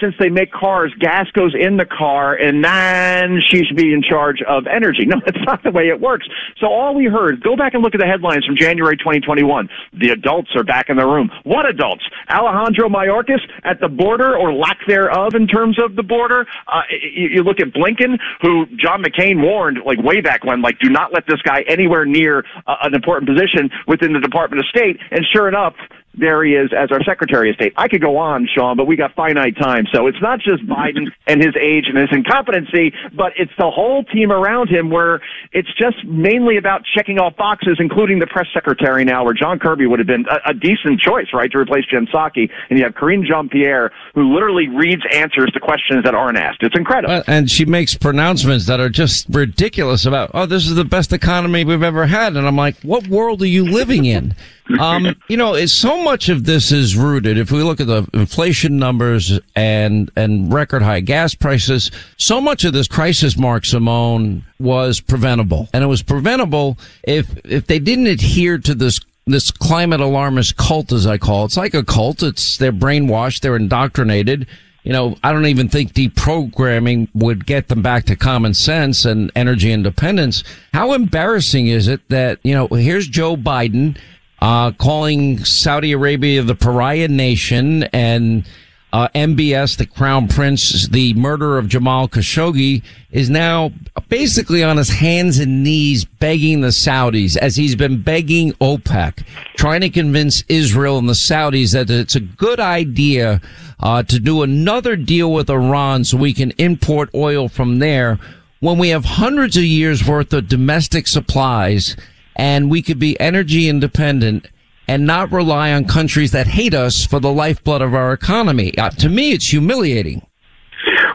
since 0.00 0.14
they 0.18 0.28
make 0.28 0.52
cars, 0.52 0.92
gas 0.98 1.30
goes 1.32 1.54
in 1.58 1.76
the 1.76 1.86
car 1.86 2.34
and 2.34 2.64
then 2.64 3.40
she 3.40 3.64
should 3.64 3.76
be 3.76 3.92
in 3.92 4.02
charge 4.02 4.42
of 4.42 4.66
energy. 4.66 5.06
No, 5.10 5.16
that's 5.26 5.44
not 5.44 5.64
the 5.64 5.72
way 5.72 5.88
it 5.88 6.00
works. 6.00 6.28
So 6.58 6.68
all 6.68 6.94
we 6.94 7.06
heard, 7.06 7.42
go 7.42 7.56
back 7.56 7.74
and 7.74 7.82
look 7.82 7.96
at 7.96 8.00
the 8.00 8.06
headlines 8.06 8.46
from 8.46 8.54
January 8.54 8.96
2021. 8.96 9.68
The 9.98 10.10
adults 10.10 10.50
are 10.54 10.62
back 10.62 10.88
in 10.88 10.96
the 10.96 11.04
room. 11.04 11.32
What 11.42 11.68
adults? 11.68 12.04
Alejandro 12.30 12.88
Mayorkas 12.88 13.40
at 13.64 13.80
the 13.80 13.88
border 13.88 14.36
or 14.36 14.52
lack 14.52 14.78
thereof 14.86 15.34
in 15.34 15.48
terms 15.48 15.82
of 15.82 15.96
the 15.96 16.04
border. 16.04 16.46
Uh, 16.68 16.82
you, 16.90 17.28
you 17.28 17.42
look 17.42 17.58
at 17.58 17.72
Blinken, 17.72 18.20
who 18.40 18.66
John 18.76 19.02
McCain 19.02 19.42
warned 19.42 19.78
like 19.84 19.98
way 19.98 20.20
back 20.20 20.44
when, 20.44 20.62
like, 20.62 20.78
do 20.78 20.90
not 20.90 21.12
let 21.12 21.26
this 21.26 21.42
guy 21.42 21.62
anywhere 21.66 22.04
near 22.04 22.44
uh, 22.68 22.76
an 22.82 22.94
important 22.94 23.28
position 23.28 23.68
within 23.88 24.12
the 24.12 24.20
Department 24.20 24.60
of 24.60 24.66
State. 24.66 25.00
And 25.10 25.26
sure 25.32 25.48
enough, 25.48 25.74
there 26.20 26.44
he 26.44 26.52
is 26.52 26.70
as 26.76 26.90
our 26.92 27.02
Secretary 27.02 27.50
of 27.50 27.56
State. 27.56 27.72
I 27.76 27.88
could 27.88 28.00
go 28.00 28.16
on, 28.18 28.48
Sean, 28.52 28.76
but 28.76 28.86
we 28.86 28.96
got 28.96 29.14
finite 29.14 29.56
time. 29.56 29.86
So 29.92 30.06
it's 30.06 30.20
not 30.20 30.40
just 30.40 30.66
Biden 30.66 31.08
and 31.26 31.42
his 31.42 31.54
age 31.60 31.86
and 31.88 31.96
his 31.96 32.08
incompetency, 32.12 32.92
but 33.14 33.32
it's 33.36 33.52
the 33.58 33.70
whole 33.70 34.04
team 34.04 34.30
around 34.30 34.68
him 34.68 34.90
where 34.90 35.20
it's 35.52 35.72
just 35.74 36.04
mainly 36.04 36.56
about 36.56 36.82
checking 36.94 37.18
off 37.18 37.36
boxes, 37.36 37.78
including 37.80 38.18
the 38.18 38.26
press 38.26 38.46
secretary 38.52 39.04
now, 39.04 39.24
where 39.24 39.34
John 39.34 39.58
Kirby 39.58 39.86
would 39.86 39.98
have 39.98 40.06
been 40.06 40.26
a, 40.30 40.50
a 40.50 40.54
decent 40.54 41.00
choice, 41.00 41.28
right, 41.32 41.50
to 41.50 41.58
replace 41.58 41.84
Jen 41.86 42.06
Psaki. 42.06 42.50
And 42.68 42.78
you 42.78 42.84
have 42.84 42.94
Karine 42.94 43.24
Jean-Pierre, 43.26 43.90
who 44.14 44.32
literally 44.32 44.68
reads 44.68 45.02
answers 45.12 45.50
to 45.52 45.60
questions 45.60 46.04
that 46.04 46.14
aren't 46.14 46.38
asked. 46.38 46.62
It's 46.62 46.76
incredible. 46.76 47.22
and 47.26 47.50
she 47.50 47.64
makes 47.64 47.94
pronouncements 47.94 48.66
that 48.66 48.80
are 48.80 48.88
just 48.88 49.26
ridiculous 49.30 50.06
about, 50.06 50.30
oh, 50.34 50.46
this 50.46 50.66
is 50.66 50.74
the 50.74 50.84
best 50.84 51.12
economy 51.12 51.64
we've 51.64 51.82
ever 51.82 52.06
had. 52.06 52.36
And 52.36 52.46
I'm 52.46 52.56
like, 52.56 52.76
what 52.82 53.06
world 53.08 53.42
are 53.42 53.46
you 53.46 53.64
living 53.64 54.04
in? 54.04 54.34
Um, 54.78 55.16
you 55.28 55.36
know, 55.36 55.64
so 55.66 56.02
much 56.02 56.28
of 56.28 56.44
this 56.44 56.72
is 56.72 56.96
rooted. 56.96 57.38
If 57.38 57.50
we 57.50 57.62
look 57.62 57.80
at 57.80 57.86
the 57.86 58.06
inflation 58.12 58.78
numbers 58.78 59.38
and 59.56 60.10
and 60.16 60.52
record 60.52 60.82
high 60.82 61.00
gas 61.00 61.34
prices, 61.34 61.90
so 62.16 62.40
much 62.40 62.64
of 62.64 62.72
this 62.72 62.88
crisis, 62.88 63.36
Mark 63.36 63.64
Simone, 63.64 64.44
was 64.58 65.00
preventable, 65.00 65.68
and 65.72 65.82
it 65.82 65.88
was 65.88 66.02
preventable 66.02 66.78
if 67.02 67.26
if 67.44 67.66
they 67.66 67.78
didn't 67.78 68.06
adhere 68.06 68.58
to 68.58 68.74
this 68.74 69.00
this 69.26 69.50
climate 69.50 70.00
alarmist 70.00 70.56
cult, 70.56 70.92
as 70.92 71.06
I 71.06 71.18
call 71.18 71.42
it. 71.42 71.46
It's 71.46 71.56
like 71.56 71.74
a 71.74 71.84
cult. 71.84 72.22
It's 72.22 72.56
they're 72.56 72.72
brainwashed. 72.72 73.40
They're 73.40 73.56
indoctrinated. 73.56 74.46
You 74.82 74.92
know, 74.94 75.16
I 75.22 75.32
don't 75.32 75.46
even 75.46 75.68
think 75.68 75.92
deprogramming 75.92 77.08
would 77.14 77.44
get 77.44 77.68
them 77.68 77.82
back 77.82 78.04
to 78.06 78.16
common 78.16 78.54
sense 78.54 79.04
and 79.04 79.30
energy 79.36 79.72
independence. 79.72 80.42
How 80.72 80.94
embarrassing 80.94 81.66
is 81.66 81.86
it 81.86 82.00
that, 82.08 82.38
you 82.42 82.54
know, 82.54 82.66
here's 82.68 83.06
Joe 83.06 83.36
Biden 83.36 83.98
uh, 84.40 84.72
calling 84.72 85.44
Saudi 85.44 85.92
Arabia 85.92 86.42
the 86.42 86.54
pariah 86.54 87.08
nation 87.08 87.84
and 87.84 88.46
uh, 88.92 89.08
MBS, 89.14 89.76
the 89.76 89.86
crown 89.86 90.26
prince, 90.26 90.88
the 90.88 91.14
murder 91.14 91.58
of 91.58 91.68
Jamal 91.68 92.08
Khashoggi, 92.08 92.82
is 93.12 93.30
now 93.30 93.70
basically 94.08 94.64
on 94.64 94.76
his 94.76 94.88
hands 94.88 95.38
and 95.38 95.62
knees 95.62 96.04
begging 96.04 96.60
the 96.60 96.68
Saudis, 96.68 97.36
as 97.36 97.54
he's 97.54 97.76
been 97.76 98.02
begging 98.02 98.52
OPEC, 98.54 99.24
trying 99.56 99.82
to 99.82 99.90
convince 99.90 100.42
Israel 100.48 100.98
and 100.98 101.08
the 101.08 101.12
Saudis 101.12 101.72
that 101.72 101.88
it's 101.88 102.16
a 102.16 102.20
good 102.20 102.58
idea 102.58 103.40
uh, 103.78 104.02
to 104.04 104.18
do 104.18 104.42
another 104.42 104.96
deal 104.96 105.32
with 105.32 105.48
Iran 105.48 106.02
so 106.04 106.16
we 106.16 106.32
can 106.32 106.50
import 106.58 107.10
oil 107.14 107.48
from 107.48 107.78
there 107.78 108.18
when 108.58 108.76
we 108.76 108.90
have 108.90 109.04
hundreds 109.04 109.56
of 109.56 109.64
years 109.64 110.06
worth 110.06 110.32
of 110.32 110.48
domestic 110.48 111.06
supplies 111.06 111.96
and 112.40 112.70
we 112.70 112.80
could 112.80 112.98
be 112.98 113.20
energy 113.20 113.68
independent 113.68 114.48
and 114.88 115.06
not 115.06 115.30
rely 115.30 115.74
on 115.74 115.84
countries 115.84 116.32
that 116.32 116.46
hate 116.46 116.72
us 116.72 117.04
for 117.04 117.20
the 117.20 117.30
lifeblood 117.30 117.82
of 117.82 117.94
our 117.94 118.14
economy. 118.14 118.76
Uh, 118.78 118.88
to 118.88 119.10
me, 119.10 119.32
it's 119.32 119.50
humiliating. 119.50 120.26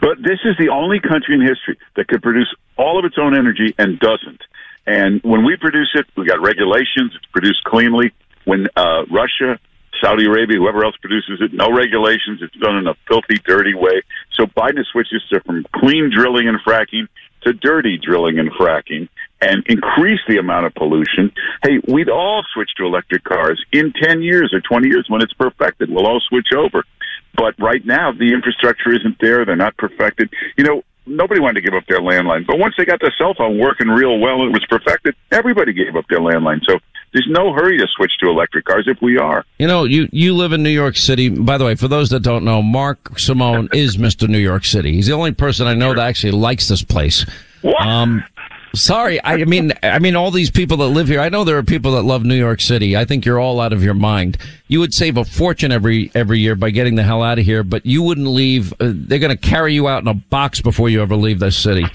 But 0.00 0.18
this 0.22 0.38
is 0.44 0.54
the 0.56 0.68
only 0.68 1.00
country 1.00 1.34
in 1.34 1.40
history 1.40 1.76
that 1.96 2.06
could 2.06 2.22
produce 2.22 2.54
all 2.76 2.96
of 2.96 3.04
its 3.04 3.16
own 3.18 3.36
energy 3.36 3.74
and 3.76 3.98
doesn't. 3.98 4.40
And 4.86 5.20
when 5.24 5.44
we 5.44 5.56
produce 5.56 5.90
it, 5.94 6.06
we 6.16 6.26
got 6.26 6.40
regulations. 6.40 7.10
It's 7.16 7.26
produced 7.32 7.64
cleanly. 7.64 8.12
When 8.44 8.68
uh, 8.76 9.04
Russia, 9.10 9.58
Saudi 10.00 10.26
Arabia, 10.26 10.58
whoever 10.58 10.84
else 10.84 10.96
produces 10.98 11.40
it, 11.40 11.52
no 11.52 11.72
regulations. 11.72 12.38
It's 12.40 12.54
done 12.54 12.76
in 12.76 12.86
a 12.86 12.94
filthy, 13.08 13.38
dirty 13.44 13.74
way. 13.74 14.02
So 14.34 14.46
Biden 14.46 14.84
switches 14.92 15.24
to 15.30 15.40
from 15.40 15.66
clean 15.74 16.12
drilling 16.14 16.46
and 16.46 16.60
fracking 16.64 17.08
to 17.46 17.52
dirty 17.52 17.98
drilling 17.98 18.38
and 18.38 18.50
fracking 18.52 19.08
and 19.40 19.64
increase 19.66 20.20
the 20.28 20.38
amount 20.38 20.66
of 20.66 20.74
pollution, 20.74 21.32
hey, 21.62 21.78
we'd 21.86 22.08
all 22.08 22.42
switch 22.52 22.70
to 22.76 22.84
electric 22.84 23.24
cars 23.24 23.62
in 23.72 23.92
10 23.92 24.22
years 24.22 24.52
or 24.52 24.60
20 24.60 24.88
years 24.88 25.06
when 25.08 25.22
it's 25.22 25.32
perfected. 25.34 25.90
We'll 25.90 26.06
all 26.06 26.20
switch 26.20 26.48
over. 26.56 26.84
But 27.36 27.54
right 27.58 27.84
now, 27.84 28.12
the 28.12 28.32
infrastructure 28.32 28.94
isn't 28.94 29.16
there. 29.20 29.44
They're 29.44 29.56
not 29.56 29.76
perfected. 29.76 30.32
You 30.56 30.64
know, 30.64 30.82
nobody 31.06 31.40
wanted 31.40 31.60
to 31.60 31.70
give 31.70 31.74
up 31.74 31.86
their 31.86 32.00
landline. 32.00 32.46
But 32.46 32.58
once 32.58 32.74
they 32.76 32.84
got 32.84 33.00
the 33.00 33.12
cell 33.18 33.34
phone 33.34 33.58
working 33.58 33.88
real 33.88 34.18
well 34.18 34.42
and 34.42 34.50
it 34.50 34.52
was 34.52 34.66
perfected, 34.68 35.14
everybody 35.30 35.72
gave 35.72 35.96
up 35.96 36.06
their 36.08 36.20
landline. 36.20 36.64
So 36.64 36.78
there's 37.16 37.26
no 37.30 37.54
hurry 37.54 37.78
to 37.78 37.86
switch 37.96 38.12
to 38.20 38.28
electric 38.28 38.66
cars 38.66 38.86
if 38.86 39.00
we 39.00 39.16
are. 39.16 39.42
You 39.58 39.66
know, 39.66 39.84
you, 39.84 40.06
you 40.12 40.34
live 40.34 40.52
in 40.52 40.62
New 40.62 40.68
York 40.68 40.98
City. 40.98 41.30
By 41.30 41.56
the 41.56 41.64
way, 41.64 41.74
for 41.74 41.88
those 41.88 42.10
that 42.10 42.20
don't 42.20 42.44
know, 42.44 42.60
Mark 42.60 43.18
Simone 43.18 43.70
is 43.72 43.96
Mr. 43.96 44.28
New 44.28 44.38
York 44.38 44.66
City. 44.66 44.92
He's 44.92 45.06
the 45.06 45.14
only 45.14 45.32
person 45.32 45.66
I 45.66 45.72
know 45.72 45.94
that 45.94 46.06
actually 46.06 46.32
likes 46.32 46.68
this 46.68 46.82
place. 46.82 47.24
What? 47.62 47.80
Um, 47.80 48.22
sorry. 48.74 49.18
I 49.24 49.46
mean, 49.46 49.72
I 49.82 49.98
mean, 49.98 50.14
all 50.14 50.30
these 50.30 50.50
people 50.50 50.76
that 50.76 50.88
live 50.88 51.08
here. 51.08 51.20
I 51.20 51.30
know 51.30 51.42
there 51.42 51.56
are 51.56 51.62
people 51.62 51.92
that 51.92 52.02
love 52.02 52.22
New 52.22 52.34
York 52.34 52.60
City. 52.60 52.98
I 52.98 53.06
think 53.06 53.24
you're 53.24 53.40
all 53.40 53.60
out 53.60 53.72
of 53.72 53.82
your 53.82 53.94
mind. 53.94 54.36
You 54.68 54.80
would 54.80 54.92
save 54.92 55.16
a 55.16 55.24
fortune 55.24 55.72
every 55.72 56.10
every 56.14 56.40
year 56.40 56.54
by 56.54 56.68
getting 56.68 56.96
the 56.96 57.02
hell 57.02 57.22
out 57.22 57.38
of 57.38 57.46
here, 57.46 57.62
but 57.62 57.86
you 57.86 58.02
wouldn't 58.02 58.26
leave. 58.26 58.74
Uh, 58.74 58.92
they're 58.92 59.18
going 59.18 59.34
to 59.34 59.38
carry 59.38 59.72
you 59.72 59.88
out 59.88 60.02
in 60.02 60.08
a 60.08 60.14
box 60.14 60.60
before 60.60 60.90
you 60.90 61.00
ever 61.00 61.16
leave 61.16 61.38
this 61.38 61.56
city. 61.56 61.86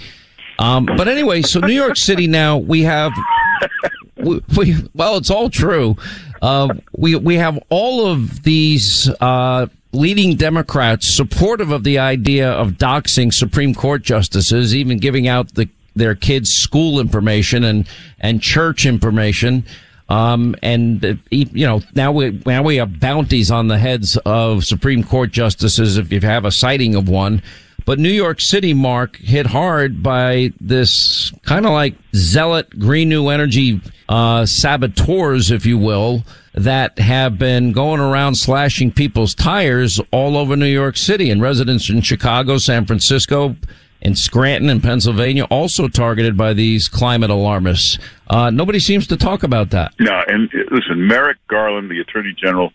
Um, 0.58 0.86
but 0.86 1.08
anyway, 1.08 1.44
so 1.44 1.60
New 1.60 1.74
York 1.74 1.96
City 1.96 2.26
now 2.26 2.58
we 2.58 2.82
have. 2.82 3.12
We, 4.24 4.42
we 4.58 4.76
well, 4.94 5.18
it's 5.18 5.30
all 5.30 5.50
true. 5.50 5.98
Uh, 6.42 6.74
we 6.98 7.16
we 7.16 7.36
have 7.36 7.60
all 7.70 8.08
of 8.08 8.44
these 8.44 9.10
uh, 9.20 9.68
leading 9.94 10.36
Democrats 10.36 11.08
supportive 11.08 11.72
of 11.72 11.84
the 11.84 12.00
idea 12.00 12.50
of 12.52 12.74
doxing 12.74 13.34
Supreme 13.34 13.76
Court 13.76 14.04
justices, 14.04 14.76
even 14.76 14.98
giving 14.98 15.28
out 15.28 15.54
the, 15.56 15.70
their 15.96 16.16
kids' 16.16 16.52
school 16.52 17.00
information 17.00 17.64
and, 17.64 17.88
and 18.20 18.42
church 18.42 18.86
information. 18.86 19.66
Um, 20.10 20.56
and 20.62 21.04
uh, 21.06 21.14
you 21.30 21.66
know 21.66 21.82
now 21.96 22.12
we 22.12 22.42
now 22.46 22.64
we 22.64 22.76
have 22.78 23.00
bounties 23.00 23.50
on 23.50 23.70
the 23.70 23.78
heads 23.78 24.18
of 24.26 24.66
Supreme 24.66 25.04
Court 25.04 25.32
justices 25.32 25.98
if 25.98 26.12
you 26.12 26.20
have 26.20 26.44
a 26.44 26.52
sighting 26.52 26.96
of 26.96 27.08
one. 27.08 27.42
But 27.86 28.00
New 28.00 28.10
York 28.10 28.42
City, 28.42 28.74
Mark, 28.74 29.18
hit 29.18 29.48
hard 29.48 30.04
by 30.04 30.52
this 30.60 31.32
kind 31.44 31.66
of 31.66 31.72
like 31.72 31.96
zealot 32.16 32.78
green 32.80 33.10
new 33.10 33.30
energy 33.30 33.82
uh, 34.08 34.46
saboteurs, 34.46 35.52
if 35.52 35.66
you 35.66 35.78
will, 35.78 36.24
that 36.54 37.00
have 37.00 37.38
been 37.38 37.72
going 37.72 38.00
around 38.00 38.36
slashing 38.36 38.92
people's 38.92 39.34
tires 39.34 40.00
all 40.12 40.38
over 40.38 40.56
New 40.56 40.66
York 40.66 40.98
City 40.98 41.30
and 41.30 41.42
residents 41.42 41.90
in 41.90 42.02
Chicago, 42.02 42.58
San 42.58 42.86
Francisco, 42.86 43.56
and 44.02 44.18
Scranton 44.18 44.70
in 44.70 44.82
Pennsylvania, 44.82 45.46
also 45.46 45.88
targeted 45.88 46.36
by 46.36 46.54
these 46.54 46.88
climate 46.88 47.30
alarmists. 47.30 47.98
Uh, 48.28 48.50
nobody 48.50 48.80
seems 48.80 49.08
to 49.08 49.18
talk 49.18 49.44
about 49.44 49.70
that. 49.70 49.94
No, 50.00 50.22
and 50.28 50.50
uh, 50.54 50.58
listen, 50.72 51.08
Merrick 51.08 51.38
Garland, 51.48 51.90
the 51.90 52.00
Attorney 52.00 52.34
General, 52.38 52.72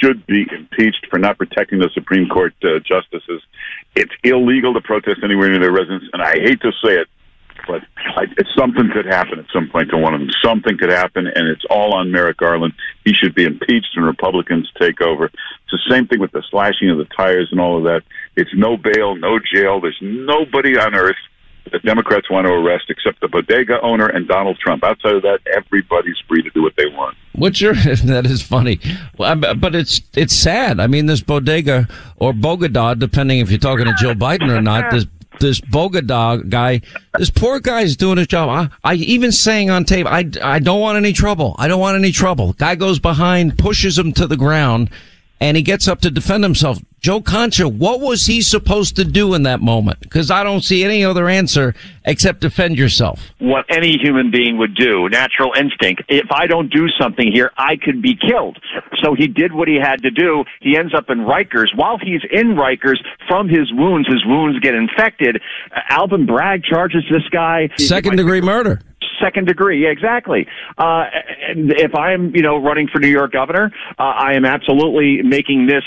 should 0.00 0.24
be 0.26 0.46
impeached 0.56 1.06
for 1.10 1.18
not 1.18 1.38
protecting 1.38 1.78
the 1.80 1.90
Supreme 1.94 2.28
Court 2.28 2.54
uh, 2.62 2.78
justices. 2.80 3.42
It's 3.94 4.12
illegal 4.22 4.74
to 4.74 4.80
protest 4.80 5.20
anywhere 5.24 5.50
near 5.50 5.60
their 5.60 5.72
residence, 5.72 6.04
and 6.12 6.22
I 6.22 6.32
hate 6.32 6.60
to 6.60 6.72
say 6.84 6.94
it, 6.96 7.08
but 7.66 7.82
I, 8.16 8.26
something 8.56 8.90
could 8.92 9.06
happen 9.06 9.38
at 9.38 9.46
some 9.52 9.68
point 9.68 9.90
to 9.90 9.98
one 9.98 10.14
of 10.14 10.20
them. 10.20 10.30
Something 10.42 10.78
could 10.78 10.90
happen, 10.90 11.26
and 11.26 11.48
it's 11.48 11.64
all 11.68 11.94
on 11.94 12.12
Merrick 12.12 12.36
Garland. 12.36 12.74
He 13.04 13.12
should 13.12 13.34
be 13.34 13.44
impeached, 13.44 13.96
and 13.96 14.04
Republicans 14.04 14.70
take 14.80 15.00
over. 15.00 15.26
It's 15.26 15.72
the 15.72 15.90
same 15.90 16.06
thing 16.06 16.20
with 16.20 16.32
the 16.32 16.42
slashing 16.50 16.90
of 16.90 16.98
the 16.98 17.06
tires 17.16 17.48
and 17.50 17.60
all 17.60 17.78
of 17.78 17.84
that. 17.84 18.02
It's 18.36 18.54
no 18.54 18.76
bail, 18.76 19.16
no 19.16 19.38
jail. 19.38 19.80
There's 19.80 19.98
nobody 20.00 20.78
on 20.78 20.94
earth 20.94 21.16
that 21.72 21.82
Democrats 21.82 22.30
want 22.30 22.46
to 22.46 22.52
arrest 22.52 22.84
except 22.88 23.20
the 23.20 23.28
bodega 23.28 23.80
owner 23.82 24.06
and 24.06 24.26
Donald 24.28 24.58
Trump. 24.58 24.84
Outside 24.84 25.14
of 25.14 25.22
that, 25.22 25.40
everybody's 25.54 26.16
free 26.28 26.42
to 26.42 26.50
do 26.50 26.62
what 26.62 26.74
they 26.76 26.86
want. 26.86 27.16
What's 27.32 27.60
your? 27.60 27.74
That 28.08 28.26
is 28.26 28.42
funny, 28.42 28.80
well, 29.16 29.36
but 29.36 29.74
it's 29.74 30.00
it's 30.14 30.34
sad. 30.34 30.80
I 30.80 30.86
mean, 30.86 31.06
this 31.06 31.20
bodega 31.20 31.88
or 32.16 32.32
Bogota, 32.32 32.94
depending 32.94 33.40
if 33.40 33.50
you're 33.50 33.58
talking 33.58 33.84
to 33.86 33.94
Joe 33.94 34.14
Biden 34.14 34.50
or 34.50 34.60
not, 34.60 34.90
this 34.90 35.06
this 35.40 35.60
Bogota 35.60 36.36
guy, 36.36 36.80
this 37.16 37.30
poor 37.30 37.60
guy's 37.60 37.96
doing 37.96 38.18
his 38.18 38.26
job. 38.26 38.70
I, 38.84 38.92
I 38.92 38.94
even 38.94 39.32
saying 39.32 39.70
on 39.70 39.84
tape, 39.84 40.06
I 40.06 40.30
I 40.42 40.58
don't 40.58 40.80
want 40.80 40.96
any 40.96 41.12
trouble. 41.12 41.54
I 41.58 41.68
don't 41.68 41.80
want 41.80 41.96
any 41.96 42.12
trouble. 42.12 42.54
Guy 42.54 42.74
goes 42.74 42.98
behind, 42.98 43.58
pushes 43.58 43.98
him 43.98 44.12
to 44.14 44.26
the 44.26 44.36
ground 44.36 44.90
and 45.40 45.56
he 45.56 45.62
gets 45.62 45.88
up 45.88 46.00
to 46.00 46.10
defend 46.10 46.44
himself. 46.44 46.78
Joe 47.00 47.20
Concha, 47.20 47.68
what 47.68 48.00
was 48.00 48.26
he 48.26 48.42
supposed 48.42 48.96
to 48.96 49.04
do 49.04 49.34
in 49.34 49.44
that 49.44 49.60
moment? 49.60 50.00
Because 50.00 50.30
I 50.30 50.42
don't 50.42 50.62
see 50.62 50.84
any 50.84 51.04
other 51.04 51.28
answer 51.28 51.74
except 52.04 52.40
defend 52.40 52.76
yourself. 52.76 53.30
What 53.38 53.66
any 53.68 53.96
human 53.98 54.30
being 54.32 54.58
would 54.58 54.74
do, 54.74 55.08
natural 55.08 55.52
instinct. 55.56 56.02
If 56.08 56.26
I 56.32 56.46
don't 56.46 56.72
do 56.72 56.88
something 57.00 57.30
here, 57.32 57.52
I 57.56 57.76
could 57.76 58.02
be 58.02 58.16
killed. 58.16 58.58
So 59.02 59.14
he 59.14 59.28
did 59.28 59.52
what 59.52 59.68
he 59.68 59.76
had 59.76 60.02
to 60.02 60.10
do. 60.10 60.44
He 60.60 60.76
ends 60.76 60.92
up 60.92 61.08
in 61.08 61.18
Rikers. 61.18 61.68
While 61.76 61.98
he's 61.98 62.22
in 62.32 62.56
Rikers, 62.56 62.98
from 63.28 63.48
his 63.48 63.72
wounds, 63.72 64.08
his 64.08 64.24
wounds 64.26 64.58
get 64.58 64.74
infected. 64.74 65.40
Alvin 65.90 66.26
Bragg 66.26 66.64
charges 66.64 67.04
this 67.10 67.28
guy 67.30 67.68
second 67.78 68.16
degree 68.16 68.40
murder 68.40 68.80
second 69.20 69.46
degree. 69.46 69.82
Yeah, 69.82 69.90
exactly. 69.90 70.46
Uh, 70.76 71.04
if 71.48 71.94
I'm, 71.94 72.34
you 72.34 72.42
know, 72.42 72.56
running 72.56 72.88
for 72.88 72.98
New 73.00 73.08
York 73.08 73.32
governor, 73.32 73.72
uh, 73.98 74.02
I 74.02 74.34
am 74.34 74.44
absolutely 74.44 75.22
making 75.22 75.66
this 75.66 75.84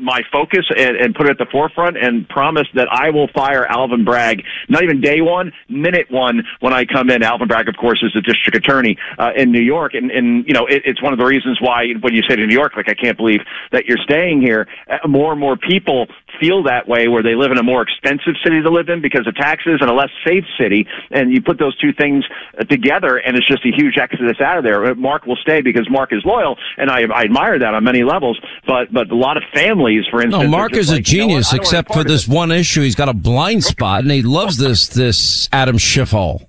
my 0.00 0.20
focus 0.32 0.66
and, 0.76 0.96
and 0.96 1.14
put 1.14 1.26
it 1.26 1.32
at 1.32 1.38
the 1.38 1.46
forefront 1.50 1.96
and 1.96 2.28
promise 2.28 2.66
that 2.74 2.88
I 2.90 3.10
will 3.10 3.28
fire 3.28 3.66
Alvin 3.66 4.04
Bragg, 4.04 4.42
not 4.68 4.82
even 4.82 5.00
day 5.00 5.20
one, 5.20 5.52
minute 5.68 6.10
one 6.10 6.42
when 6.60 6.72
I 6.72 6.84
come 6.84 7.10
in. 7.10 7.22
Alvin 7.22 7.48
Bragg, 7.48 7.68
of 7.68 7.76
course, 7.76 8.02
is 8.02 8.12
the 8.14 8.22
district 8.22 8.56
attorney 8.56 8.96
uh, 9.18 9.30
in 9.36 9.52
New 9.52 9.60
York. 9.60 9.94
And, 9.94 10.10
and 10.10 10.46
you 10.46 10.54
know, 10.54 10.66
it, 10.66 10.82
it's 10.84 11.02
one 11.02 11.12
of 11.12 11.18
the 11.18 11.26
reasons 11.26 11.58
why 11.60 11.92
when 12.00 12.14
you 12.14 12.22
say 12.28 12.36
to 12.36 12.46
New 12.46 12.54
York, 12.54 12.76
like, 12.76 12.88
I 12.88 12.94
can't 12.94 13.16
believe 13.16 13.40
that 13.72 13.86
you're 13.86 13.98
staying 13.98 14.40
here, 14.40 14.66
uh, 14.88 15.06
more 15.06 15.32
and 15.32 15.40
more 15.40 15.56
people 15.56 16.06
feel 16.40 16.62
that 16.64 16.88
way 16.88 17.08
where 17.08 17.22
they 17.22 17.34
live 17.34 17.52
in 17.52 17.58
a 17.58 17.62
more 17.62 17.82
expensive 17.82 18.34
city 18.42 18.62
to 18.62 18.70
live 18.70 18.88
in 18.88 19.00
because 19.00 19.26
of 19.26 19.34
taxes 19.36 19.78
and 19.80 19.90
a 19.90 19.94
less 19.94 20.10
safe 20.26 20.44
city. 20.58 20.86
And 21.10 21.32
you 21.32 21.42
put 21.42 21.58
those 21.58 21.76
two 21.78 21.92
things 21.92 22.24
uh, 22.58 22.64
together 22.64 23.18
and 23.18 23.36
it's 23.36 23.46
just 23.46 23.64
a 23.64 23.70
huge 23.70 23.98
exodus 23.98 24.40
out 24.40 24.58
of 24.58 24.64
there. 24.64 24.94
Mark 24.94 25.26
will 25.26 25.36
stay 25.36 25.60
because 25.60 25.88
Mark 25.90 26.12
is 26.12 26.22
loyal 26.24 26.56
and 26.76 26.90
I, 26.90 27.02
I 27.14 27.24
admire 27.24 27.58
that 27.58 27.74
on 27.74 27.84
many 27.84 28.02
levels. 28.02 28.40
But, 28.66 28.92
but 28.92 29.10
a 29.10 29.16
lot 29.16 29.36
of 29.36 29.42
families, 29.52 30.04
for 30.10 30.22
instance. 30.22 30.42
No, 30.44 30.48
Mark 30.48 30.72
is 30.72 30.90
like, 30.90 31.00
a 31.00 31.02
genius 31.02 31.52
you 31.52 31.58
know 31.58 31.62
except 31.62 31.92
for 31.92 32.04
this 32.04 32.26
one 32.26 32.50
issue. 32.50 32.82
He's 32.82 32.94
got 32.94 33.08
a 33.08 33.14
blind 33.14 33.62
spot 33.64 34.02
and 34.02 34.10
he 34.10 34.22
loves 34.22 34.56
this, 34.56 34.88
this 34.88 35.48
Adam 35.52 35.78
Schiff 35.78 36.10
hole. 36.10 36.48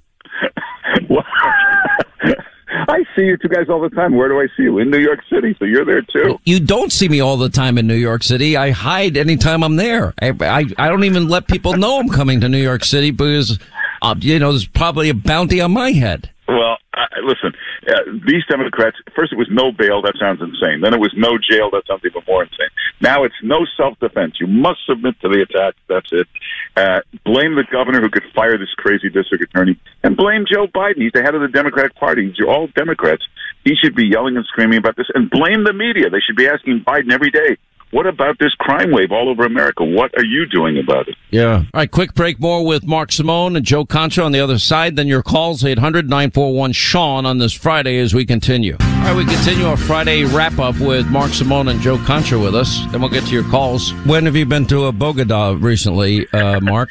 I 2.87 3.00
see 3.15 3.23
you 3.23 3.37
two 3.37 3.47
guys 3.47 3.69
all 3.69 3.81
the 3.81 3.89
time. 3.89 4.15
Where 4.15 4.27
do 4.27 4.39
I 4.39 4.47
see 4.55 4.63
you? 4.63 4.79
In 4.79 4.89
New 4.89 4.99
York 4.99 5.19
City, 5.31 5.55
so 5.59 5.65
you're 5.65 5.85
there 5.85 6.01
too. 6.01 6.39
You 6.45 6.59
don't 6.59 6.91
see 6.91 7.09
me 7.09 7.19
all 7.19 7.37
the 7.37 7.49
time 7.49 7.77
in 7.77 7.87
New 7.87 7.95
York 7.95 8.23
City. 8.23 8.57
I 8.57 8.71
hide 8.71 9.17
anytime 9.17 9.63
I'm 9.63 9.75
there. 9.75 10.13
I, 10.21 10.33
I, 10.39 10.65
I 10.77 10.89
don't 10.89 11.03
even 11.03 11.27
let 11.27 11.47
people 11.47 11.73
know 11.73 11.99
I'm 11.99 12.09
coming 12.09 12.41
to 12.41 12.49
New 12.49 12.61
York 12.61 12.83
City 12.83 13.11
because, 13.11 13.59
uh, 14.01 14.15
you 14.19 14.39
know, 14.39 14.51
there's 14.51 14.67
probably 14.67 15.09
a 15.09 15.13
bounty 15.13 15.61
on 15.61 15.71
my 15.71 15.91
head. 15.91 16.29
Well, 16.47 16.77
uh, 17.01 17.21
listen, 17.23 17.53
uh, 17.87 18.03
these 18.25 18.45
Democrats, 18.49 18.97
first 19.15 19.31
it 19.33 19.37
was 19.37 19.49
no 19.51 19.71
bail, 19.71 20.01
that 20.01 20.13
sounds 20.19 20.41
insane. 20.41 20.81
Then 20.81 20.93
it 20.93 20.99
was 20.99 21.13
no 21.15 21.37
jail, 21.37 21.69
that 21.71 21.83
sounds 21.87 22.01
even 22.05 22.21
more 22.27 22.43
insane. 22.43 22.69
Now 22.99 23.23
it's 23.23 23.35
no 23.41 23.65
self 23.77 23.97
defense. 23.99 24.37
You 24.39 24.47
must 24.47 24.79
submit 24.85 25.19
to 25.21 25.29
the 25.29 25.41
attack, 25.41 25.75
that's 25.87 26.09
it. 26.11 26.27
Uh, 26.75 27.01
blame 27.25 27.55
the 27.55 27.65
governor 27.71 28.01
who 28.01 28.09
could 28.09 28.25
fire 28.35 28.57
this 28.57 28.73
crazy 28.77 29.09
district 29.09 29.43
attorney, 29.43 29.79
and 30.03 30.15
blame 30.15 30.45
Joe 30.51 30.67
Biden. 30.67 31.01
He's 31.01 31.13
the 31.13 31.23
head 31.23 31.35
of 31.35 31.41
the 31.41 31.49
Democratic 31.49 31.95
Party. 31.95 32.33
You're 32.37 32.49
all 32.49 32.67
Democrats. 32.75 33.23
He 33.63 33.75
should 33.75 33.95
be 33.95 34.05
yelling 34.05 34.37
and 34.37 34.45
screaming 34.45 34.77
about 34.77 34.95
this, 34.95 35.07
and 35.13 35.29
blame 35.29 35.63
the 35.63 35.73
media. 35.73 36.09
They 36.09 36.19
should 36.19 36.35
be 36.35 36.47
asking 36.47 36.83
Biden 36.85 37.11
every 37.11 37.31
day, 37.31 37.57
what 37.91 38.07
about 38.07 38.37
this 38.39 38.53
crime 38.55 38.91
wave 38.91 39.11
all 39.11 39.29
over 39.29 39.45
America? 39.45 39.83
What 39.83 40.11
are 40.17 40.25
you 40.25 40.45
doing 40.45 40.77
about 40.77 41.07
it? 41.07 41.15
Yeah. 41.29 41.57
All 41.57 41.65
right, 41.73 41.89
quick 41.89 42.13
break 42.13 42.39
more 42.39 42.65
with 42.65 42.85
Mark 42.85 43.11
Simone 43.11 43.55
and 43.55 43.65
Joe 43.65 43.85
Concha 43.85 44.23
on 44.23 44.31
the 44.31 44.39
other 44.39 44.57
side. 44.57 44.95
Then 44.95 45.07
your 45.07 45.23
calls, 45.23 45.63
800 45.63 46.09
941 46.09 46.71
Sean 46.73 47.25
on 47.25 47.37
this 47.37 47.53
Friday 47.53 47.99
as 47.99 48.13
we 48.13 48.25
continue. 48.25 48.77
All 48.79 48.87
right, 48.87 49.15
we 49.15 49.25
continue 49.25 49.65
our 49.65 49.77
Friday 49.77 50.23
wrap 50.25 50.59
up 50.59 50.79
with 50.79 51.07
Mark 51.07 51.31
Simone 51.31 51.67
and 51.67 51.79
Joe 51.81 51.97
Concha 51.99 52.37
with 52.39 52.55
us. 52.55 52.85
Then 52.91 53.01
we'll 53.01 53.09
get 53.09 53.25
to 53.25 53.33
your 53.33 53.43
calls. 53.43 53.91
When 54.05 54.25
have 54.25 54.35
you 54.35 54.45
been 54.45 54.65
to 54.67 54.85
a 54.85 54.91
Bogota 54.91 55.57
recently, 55.59 56.27
uh, 56.33 56.59
Mark? 56.59 56.89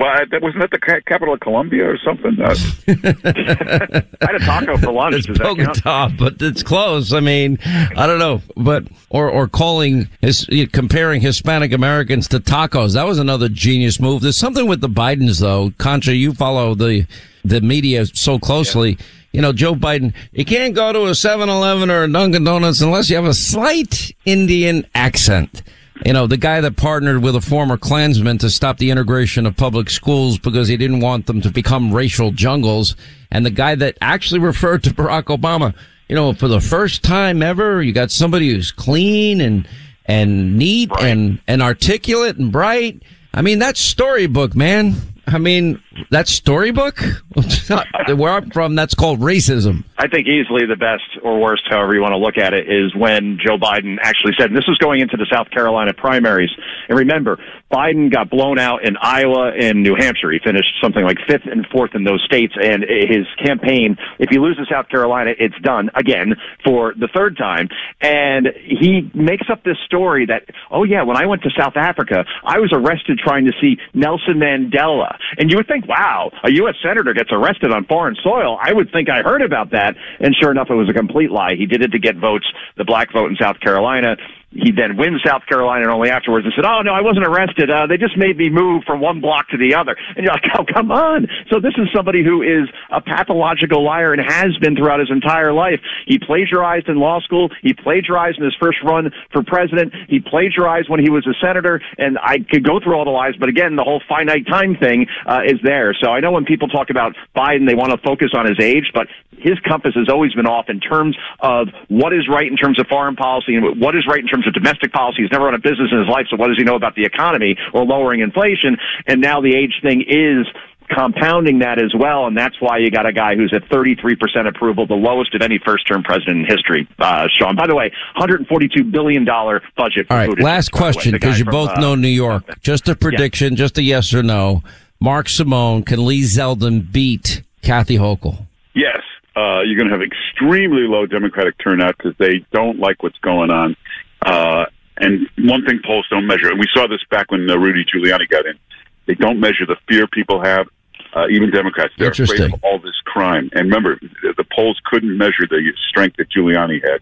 Well, 0.00 0.14
that 0.30 0.40
wasn't 0.40 0.62
that 0.62 0.70
the 0.70 1.02
capital 1.06 1.34
of 1.34 1.40
Colombia 1.40 1.84
or 1.84 1.98
something. 1.98 2.40
Uh, 2.40 2.56
I 4.22 4.26
had 4.26 4.34
a 4.34 4.38
taco 4.38 4.78
for 4.78 4.92
lunch. 4.92 5.16
It's 5.16 5.26
Does 5.26 5.38
Bogota, 5.38 6.08
but 6.18 6.40
it's 6.40 6.62
close. 6.62 7.12
I 7.12 7.20
mean, 7.20 7.58
I 7.64 8.06
don't 8.06 8.18
know, 8.18 8.40
but 8.56 8.84
or 9.10 9.28
or 9.30 9.46
calling 9.46 10.08
his 10.22 10.48
comparing 10.72 11.20
Hispanic 11.20 11.74
Americans 11.74 12.28
to 12.28 12.40
tacos. 12.40 12.94
That 12.94 13.06
was 13.06 13.18
another 13.18 13.50
genius 13.50 14.00
move. 14.00 14.22
There's 14.22 14.38
something 14.38 14.66
with 14.66 14.80
the 14.80 14.88
Bidens 14.88 15.38
though. 15.38 15.70
Concha, 15.76 16.14
you 16.14 16.32
follow 16.32 16.74
the 16.74 17.06
the 17.44 17.60
media 17.60 18.06
so 18.06 18.38
closely. 18.38 18.92
Yeah. 18.92 19.04
You 19.32 19.42
know, 19.42 19.52
Joe 19.52 19.74
Biden, 19.74 20.14
you 20.32 20.44
can't 20.44 20.74
go 20.74 20.92
to 20.92 21.02
a 21.02 21.10
7-Eleven 21.10 21.88
or 21.88 22.02
a 22.02 22.12
Dunkin' 22.12 22.42
Donuts 22.42 22.80
unless 22.80 23.08
you 23.08 23.14
have 23.14 23.26
a 23.26 23.32
slight 23.32 24.10
Indian 24.24 24.84
accent 24.92 25.62
you 26.04 26.12
know, 26.12 26.26
the 26.26 26.36
guy 26.36 26.60
that 26.60 26.76
partnered 26.76 27.22
with 27.22 27.36
a 27.36 27.40
former 27.40 27.76
Klansman 27.76 28.38
to 28.38 28.50
stop 28.50 28.78
the 28.78 28.90
integration 28.90 29.46
of 29.46 29.56
public 29.56 29.90
schools 29.90 30.38
because 30.38 30.68
he 30.68 30.76
didn't 30.76 31.00
want 31.00 31.26
them 31.26 31.40
to 31.42 31.50
become 31.50 31.92
racial 31.92 32.30
jungles, 32.30 32.96
and 33.30 33.44
the 33.44 33.50
guy 33.50 33.74
that 33.74 33.98
actually 34.00 34.40
referred 34.40 34.82
to 34.84 34.90
Barack 34.90 35.24
Obama, 35.24 35.74
you 36.08 36.16
know, 36.16 36.32
for 36.32 36.48
the 36.48 36.60
first 36.60 37.02
time 37.02 37.42
ever, 37.42 37.82
you 37.82 37.92
got 37.92 38.10
somebody 38.10 38.50
who's 38.50 38.72
clean 38.72 39.40
and 39.40 39.68
and 40.06 40.58
neat 40.58 40.90
right. 40.90 41.04
and 41.04 41.40
and 41.46 41.62
articulate 41.62 42.36
and 42.36 42.50
bright. 42.50 43.02
I 43.32 43.42
mean, 43.42 43.58
that's 43.58 43.80
storybook, 43.80 44.56
man. 44.56 44.96
I 45.32 45.38
mean, 45.38 45.82
that 46.10 46.28
storybook. 46.28 46.98
Where 48.08 48.32
I'm 48.32 48.50
from, 48.50 48.74
that's 48.74 48.94
called 48.94 49.20
racism. 49.20 49.84
I 49.98 50.08
think 50.08 50.26
easily 50.26 50.66
the 50.66 50.76
best 50.76 51.02
or 51.22 51.40
worst, 51.40 51.62
however 51.68 51.94
you 51.94 52.00
want 52.00 52.12
to 52.12 52.18
look 52.18 52.36
at 52.36 52.52
it, 52.52 52.68
is 52.68 52.94
when 52.94 53.38
Joe 53.44 53.56
Biden 53.56 53.98
actually 54.02 54.32
said, 54.38 54.48
and 54.48 54.56
this 54.56 54.66
was 54.66 54.78
going 54.78 55.00
into 55.00 55.16
the 55.16 55.26
South 55.32 55.50
Carolina 55.50 55.92
primaries. 55.94 56.50
And 56.90 56.98
remember, 56.98 57.38
Biden 57.72 58.12
got 58.12 58.28
blown 58.30 58.58
out 58.58 58.84
in 58.84 58.96
Iowa 59.00 59.52
and 59.56 59.82
New 59.82 59.94
Hampshire. 59.94 60.32
He 60.32 60.40
finished 60.44 60.74
something 60.82 61.04
like 61.04 61.18
fifth 61.26 61.46
and 61.46 61.64
fourth 61.70 61.94
in 61.94 62.02
those 62.02 62.20
states. 62.24 62.52
And 62.60 62.82
his 62.82 63.26
campaign, 63.42 63.96
if 64.18 64.28
he 64.28 64.40
loses 64.40 64.66
South 64.68 64.88
Carolina, 64.88 65.30
it's 65.38 65.54
done 65.62 65.90
again 65.94 66.34
for 66.64 66.92
the 66.98 67.08
third 67.14 67.36
time. 67.36 67.68
And 68.00 68.48
he 68.56 69.08
makes 69.14 69.46
up 69.48 69.62
this 69.62 69.76
story 69.86 70.26
that, 70.26 70.42
oh 70.72 70.82
yeah, 70.82 71.04
when 71.04 71.16
I 71.16 71.26
went 71.26 71.42
to 71.42 71.50
South 71.56 71.76
Africa, 71.76 72.24
I 72.44 72.58
was 72.58 72.72
arrested 72.72 73.20
trying 73.22 73.44
to 73.46 73.52
see 73.62 73.78
Nelson 73.94 74.34
Mandela. 74.34 75.16
And 75.38 75.48
you 75.48 75.58
would 75.58 75.68
think, 75.68 75.86
wow, 75.86 76.32
a 76.42 76.50
U.S. 76.50 76.74
senator 76.82 77.14
gets 77.14 77.30
arrested 77.30 77.70
on 77.72 77.84
foreign 77.84 78.16
soil. 78.20 78.58
I 78.60 78.72
would 78.72 78.90
think 78.90 79.08
I 79.08 79.22
heard 79.22 79.42
about 79.42 79.70
that. 79.70 79.94
And 80.18 80.34
sure 80.34 80.50
enough, 80.50 80.66
it 80.70 80.74
was 80.74 80.88
a 80.88 80.92
complete 80.92 81.30
lie. 81.30 81.54
He 81.56 81.66
did 81.66 81.82
it 81.82 81.92
to 81.92 82.00
get 82.00 82.16
votes, 82.16 82.46
the 82.76 82.84
black 82.84 83.12
vote 83.12 83.30
in 83.30 83.36
South 83.36 83.60
Carolina. 83.60 84.16
He 84.50 84.72
then 84.72 84.96
wins 84.96 85.22
South 85.24 85.46
Carolina, 85.46 85.84
and 85.84 85.94
only 85.94 86.10
afterwards 86.10 86.46
he 86.46 86.52
said, 86.56 86.64
"Oh 86.64 86.82
no, 86.82 86.92
I 86.92 87.00
wasn't 87.00 87.26
arrested. 87.26 87.70
Uh, 87.70 87.86
they 87.86 87.96
just 87.96 88.16
made 88.16 88.36
me 88.36 88.50
move 88.50 88.82
from 88.84 89.00
one 89.00 89.20
block 89.20 89.48
to 89.50 89.56
the 89.56 89.74
other." 89.74 89.96
And 90.16 90.24
you're 90.24 90.34
like, 90.34 90.50
"Oh, 90.58 90.64
come 90.64 90.90
on!" 90.90 91.28
So 91.50 91.60
this 91.60 91.74
is 91.78 91.88
somebody 91.94 92.24
who 92.24 92.42
is 92.42 92.68
a 92.90 93.00
pathological 93.00 93.84
liar 93.84 94.12
and 94.12 94.20
has 94.20 94.56
been 94.58 94.76
throughout 94.76 95.00
his 95.00 95.10
entire 95.10 95.52
life. 95.52 95.80
He 96.06 96.18
plagiarized 96.18 96.88
in 96.88 96.98
law 96.98 97.20
school. 97.20 97.50
He 97.62 97.74
plagiarized 97.74 98.38
in 98.38 98.44
his 98.44 98.54
first 98.60 98.78
run 98.82 99.12
for 99.32 99.42
president. 99.42 99.94
He 100.08 100.20
plagiarized 100.20 100.88
when 100.88 101.00
he 101.00 101.10
was 101.10 101.26
a 101.26 101.34
senator. 101.40 101.80
And 101.98 102.18
I 102.18 102.38
could 102.38 102.64
go 102.64 102.80
through 102.80 102.94
all 102.94 103.04
the 103.04 103.10
lies, 103.10 103.34
but 103.38 103.48
again, 103.48 103.76
the 103.76 103.84
whole 103.84 104.02
finite 104.08 104.46
time 104.46 104.76
thing 104.76 105.06
uh, 105.26 105.40
is 105.44 105.60
there. 105.62 105.94
So 106.00 106.10
I 106.10 106.20
know 106.20 106.32
when 106.32 106.44
people 106.44 106.68
talk 106.68 106.90
about 106.90 107.14
Biden, 107.36 107.66
they 107.66 107.74
want 107.74 107.92
to 107.92 107.98
focus 107.98 108.30
on 108.34 108.46
his 108.46 108.58
age, 108.60 108.90
but 108.94 109.06
his 109.38 109.58
compass 109.60 109.94
has 109.94 110.08
always 110.08 110.32
been 110.34 110.46
off 110.46 110.68
in 110.68 110.80
terms 110.80 111.16
of 111.40 111.68
what 111.88 112.12
is 112.12 112.28
right 112.28 112.46
in 112.46 112.56
terms 112.56 112.78
of 112.78 112.86
foreign 112.88 113.16
policy 113.16 113.54
and 113.54 113.80
what 113.80 113.96
is 113.96 114.06
right 114.06 114.20
in 114.20 114.26
terms 114.26 114.39
of 114.46 114.54
domestic 114.54 114.92
policy. 114.92 115.22
He's 115.22 115.32
never 115.32 115.44
run 115.44 115.54
a 115.54 115.58
business 115.58 115.90
in 115.92 115.98
his 115.98 116.08
life, 116.08 116.26
so 116.30 116.36
what 116.36 116.48
does 116.48 116.56
he 116.56 116.64
know 116.64 116.76
about 116.76 116.94
the 116.94 117.04
economy 117.04 117.56
or 117.72 117.84
lowering 117.84 118.20
inflation? 118.20 118.76
And 119.06 119.20
now 119.20 119.40
the 119.40 119.54
age 119.54 119.74
thing 119.82 120.02
is 120.06 120.46
compounding 120.90 121.60
that 121.60 121.78
as 121.78 121.92
well, 121.96 122.26
and 122.26 122.36
that's 122.36 122.56
why 122.60 122.78
you 122.78 122.90
got 122.90 123.06
a 123.06 123.12
guy 123.12 123.36
who's 123.36 123.52
at 123.54 123.62
33% 123.68 124.48
approval, 124.48 124.86
the 124.86 124.94
lowest 124.94 125.34
of 125.34 125.42
any 125.42 125.58
first-term 125.64 126.02
president 126.02 126.40
in 126.40 126.46
history. 126.46 126.88
Uh, 126.98 127.28
Sean, 127.38 127.56
by 127.56 127.66
the 127.66 127.74
way, 127.74 127.92
142 128.16 128.84
billion 128.84 129.24
dollar 129.24 129.62
budget. 129.76 130.06
All 130.10 130.16
right, 130.16 130.38
last 130.40 130.72
question 130.72 131.12
because 131.12 131.38
you 131.38 131.44
from, 131.44 131.52
both 131.52 131.70
uh, 131.70 131.80
know 131.80 131.94
New 131.94 132.08
York. 132.08 132.44
Just 132.62 132.88
a 132.88 132.96
prediction, 132.96 133.52
yeah. 133.52 133.58
just 133.58 133.78
a 133.78 133.82
yes 133.82 134.12
or 134.12 134.22
no. 134.22 134.62
Mark 135.00 135.28
Simone, 135.28 135.82
can 135.82 136.04
Lee 136.04 136.22
Zeldin 136.22 136.90
beat 136.92 137.42
Kathy 137.62 137.96
Hochul? 137.96 138.46
Yes. 138.74 139.00
Uh, 139.34 139.62
you're 139.62 139.78
going 139.78 139.88
to 139.88 139.96
have 139.96 140.02
extremely 140.02 140.82
low 140.82 141.06
Democratic 141.06 141.56
turnout 141.58 141.96
because 141.96 142.14
they 142.18 142.44
don't 142.52 142.78
like 142.78 143.02
what's 143.02 143.18
going 143.18 143.50
on. 143.50 143.76
Uh, 144.24 144.66
and 144.96 145.28
one 145.38 145.64
thing 145.64 145.80
polls 145.84 146.06
don't 146.10 146.26
measure, 146.26 146.50
and 146.50 146.58
we 146.58 146.66
saw 146.74 146.86
this 146.86 147.00
back 147.10 147.30
when 147.30 147.48
uh, 147.48 147.56
Rudy 147.56 147.84
Giuliani 147.84 148.28
got 148.28 148.46
in, 148.46 148.58
they 149.06 149.14
don't 149.14 149.40
measure 149.40 149.66
the 149.66 149.76
fear 149.88 150.06
people 150.06 150.42
have. 150.42 150.66
Uh, 151.12 151.26
even 151.28 151.50
Democrats, 151.50 151.92
they're 151.98 152.10
afraid 152.10 152.40
of 152.40 152.54
all 152.62 152.78
this 152.78 152.94
crime. 153.04 153.50
And 153.52 153.64
remember, 153.64 153.98
the 154.22 154.44
polls 154.54 154.78
couldn't 154.84 155.16
measure 155.16 155.46
the 155.48 155.72
strength 155.88 156.16
that 156.18 156.30
Giuliani 156.30 156.80
had. 156.82 157.00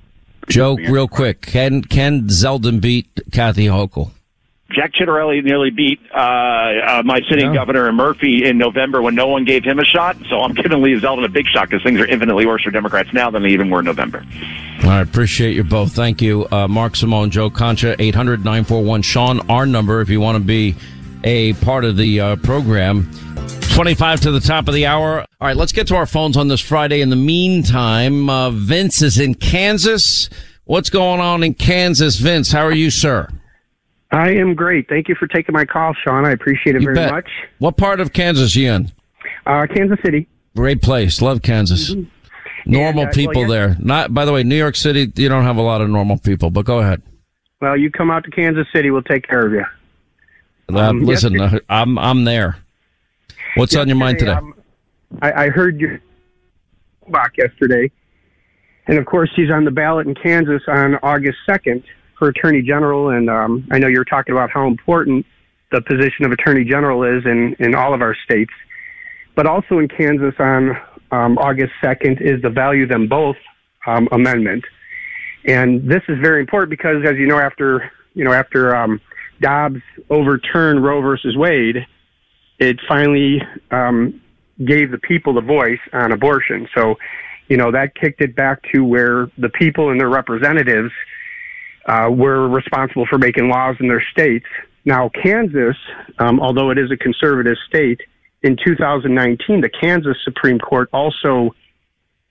Joe, 0.49 0.77
real 0.77 1.09
quick, 1.09 1.43
can 1.43 1.83
can 1.83 2.29
Zeldin 2.29 2.81
beat 2.81 3.07
Kathy 3.33 3.67
Hochul? 3.67 4.13
Jack 4.71 4.93
Ciattarelli 4.93 5.43
nearly 5.43 5.71
beat 5.71 5.99
uh, 6.15 6.19
uh, 6.19 7.03
my 7.05 7.21
sitting 7.29 7.47
yeah. 7.47 7.55
governor 7.55 7.91
Murphy 7.91 8.45
in 8.45 8.59
November 8.59 9.01
when 9.01 9.15
no 9.15 9.27
one 9.27 9.45
gave 9.45 9.65
him 9.65 9.79
a 9.79 9.85
shot. 9.85 10.17
So 10.29 10.41
I'm 10.41 10.53
giving 10.53 10.83
Lee 10.83 11.01
Zeldin 11.01 11.25
a 11.25 11.29
big 11.29 11.47
shot 11.47 11.71
because 11.71 11.83
things 11.83 11.99
are 11.99 12.07
infinitely 12.07 12.45
worse 12.45 12.63
for 12.63 12.71
Democrats 12.71 13.13
now 13.15 13.31
than 13.31 13.43
they 13.43 13.49
even 13.49 13.71
were 13.71 13.79
in 13.79 13.87
November. 13.87 14.25
I 14.83 15.01
appreciate 15.01 15.57
you 15.57 15.65
both. 15.65 15.93
Thank 15.93 16.21
you, 16.21 16.47
uh, 16.53 16.69
Mark 16.69 16.97
Simone, 16.97 17.31
Joe 17.31 17.49
Concha, 17.49 17.97
800 18.01 18.41
941 18.41 19.03
Sean, 19.03 19.51
our 19.51 19.65
number 19.65 20.03
if 20.03 20.11
you 20.11 20.21
want 20.21 20.37
to 20.37 20.45
be 20.45 20.77
a 21.25 21.55
part 21.55 21.85
of 21.85 21.97
the 21.97 22.21
uh, 22.21 22.37
program. 22.37 23.11
25 23.75 24.21
to 24.21 24.31
the 24.33 24.41
top 24.41 24.69
of 24.69 24.75
the 24.75 24.87
hour. 24.87 25.21
All 25.21 25.27
right, 25.49 25.57
let's 25.57 25.73
get 25.73 25.87
to 25.89 25.97
our 25.97 26.07
phones 26.07 26.37
on 26.37 26.49
this 26.49 26.61
Friday. 26.61 27.01
In 27.01 27.11
the 27.11 27.17
meantime, 27.17 28.29
uh, 28.29 28.51
Vince 28.51 29.01
is 29.01 29.19
in 29.19 29.35
Kansas. 29.35 30.29
What's 30.65 30.91
going 30.91 31.21
on 31.21 31.43
in 31.43 31.55
Kansas, 31.55 32.17
Vince? 32.17 32.53
How 32.53 32.67
are 32.67 32.73
you, 32.73 32.91
sir? 32.91 33.29
I 34.11 34.31
am 34.31 34.55
great. 34.55 34.89
Thank 34.89 35.09
you 35.09 35.15
for 35.15 35.27
taking 35.27 35.53
my 35.53 35.65
call, 35.65 35.95
Sean. 35.95 36.25
I 36.25 36.31
appreciate 36.31 36.77
it 36.77 36.83
you 36.83 36.87
very 36.87 36.97
bet. 36.97 37.13
much. 37.13 37.31
What 37.59 37.77
part 37.77 38.01
of 38.01 38.13
Kansas 38.13 38.57
are 38.57 38.61
you 38.61 38.73
in? 38.73 38.93
Uh, 39.47 39.67
Kansas 39.67 39.99
City. 40.05 40.27
Great 40.57 40.81
place. 40.81 41.21
Love 41.21 41.43
Kansas. 41.43 41.91
Mm-hmm. 41.91 42.71
Normal 42.71 43.03
and, 43.03 43.11
uh, 43.11 43.15
people 43.15 43.43
well, 43.43 43.51
there. 43.51 43.77
Not, 43.79 44.15
by 44.15 44.25
the 44.25 44.33
way, 44.33 44.43
New 44.43 44.57
York 44.57 44.77
City, 44.77 45.13
you 45.17 45.29
don't 45.29 45.45
have 45.45 45.57
a 45.57 45.63
lot 45.63 45.81
of 45.81 45.91
normal 45.91 46.19
people, 46.19 46.51
but 46.51 46.65
go 46.65 46.79
ahead. 46.79 47.03
Well, 47.61 47.77
you 47.77 47.91
come 47.91 48.11
out 48.11 48.25
to 48.25 48.31
Kansas 48.31 48.67
City, 48.75 48.91
we'll 48.91 49.03
take 49.03 49.27
care 49.27 49.47
of 49.47 49.53
you. 49.53 49.65
Uh, 50.73 50.79
um, 50.79 51.01
listen, 51.05 51.39
uh, 51.41 51.59
I'm, 51.69 51.99
I'm 51.99 52.25
there. 52.25 52.57
What's 53.57 53.75
on 53.75 53.89
your 53.89 53.97
mind 53.97 54.19
today? 54.19 54.33
Um, 54.33 54.55
I, 55.23 55.33
I 55.33 55.49
heard 55.49 55.81
your 55.81 56.01
back 57.09 57.37
yesterday. 57.37 57.91
And 58.87 58.99
of 58.99 59.07
course, 59.07 59.31
he's 59.35 59.51
on 59.51 59.65
the 59.65 59.71
ballot 59.71 60.07
in 60.07 60.15
Kansas 60.15 60.63
on 60.69 60.97
August 60.97 61.39
2nd 61.49 61.83
for 62.19 62.29
Attorney 62.29 62.63
General, 62.63 63.11
and 63.11 63.31
um, 63.31 63.67
I 63.71 63.79
know 63.79 63.87
you're 63.87 64.05
talking 64.05 64.33
about 64.33 64.51
how 64.51 64.67
important 64.67 65.25
the 65.71 65.81
position 65.83 66.25
of 66.25 66.33
Attorney 66.33 66.65
General 66.65 67.05
is 67.05 67.25
in, 67.25 67.55
in 67.59 67.75
all 67.75 67.95
of 67.95 68.03
our 68.03 68.17
states. 68.25 68.53
But 69.35 69.47
also 69.47 69.79
in 69.79 69.89
Kansas 69.89 70.35
on 70.39 70.77
um, 71.13 71.39
August 71.39 71.73
2nd 71.83 72.21
is 72.21 72.43
the 72.43 72.51
Value 72.51 72.87
Them 72.87 73.07
Both 73.07 73.37
um, 73.87 74.09
amendment. 74.11 74.65
And 75.45 75.89
this 75.89 76.03
is 76.09 76.19
very 76.21 76.41
important 76.41 76.71
because, 76.71 77.05
as 77.07 77.17
you 77.17 77.27
know, 77.27 77.39
after 77.39 77.91
you 78.15 78.25
know 78.25 78.33
after 78.33 78.75
um, 78.75 79.01
Dobbs 79.41 79.81
overturned 80.11 80.83
Roe 80.83 81.01
versus 81.01 81.37
Wade, 81.37 81.87
it 82.59 82.81
finally 82.89 83.41
um, 83.71 84.21
gave 84.65 84.91
the 84.91 84.99
people 84.99 85.33
the 85.33 85.41
voice 85.41 85.79
on 85.93 86.11
abortion. 86.11 86.69
So, 86.77 86.97
you 87.49 87.57
know, 87.57 87.71
that 87.71 87.95
kicked 87.95 88.21
it 88.21 88.35
back 88.35 88.61
to 88.75 88.83
where 88.83 89.31
the 89.39 89.49
people 89.49 89.91
and 89.91 90.01
their 90.01 90.09
representatives 90.09 90.91
uh, 91.89 92.09
were 92.11 92.49
responsible 92.49 93.07
for 93.07 93.19
making 93.19 93.49
laws 93.49 93.77
in 93.81 93.89
their 93.89 94.05
states. 94.13 94.47
Now, 94.85 95.11
Kansas, 95.23 95.77
um, 96.19 96.41
although 96.41 96.71
it 96.71 96.79
is 96.79 96.91
a 96.93 96.97
conservative 96.97 97.57
state, 97.67 98.01
in 98.43 98.57
2019, 98.65 99.61
the 99.63 99.69
Kansas 99.69 100.17
Supreme 100.23 100.59
Court 100.59 100.89
also 100.93 101.55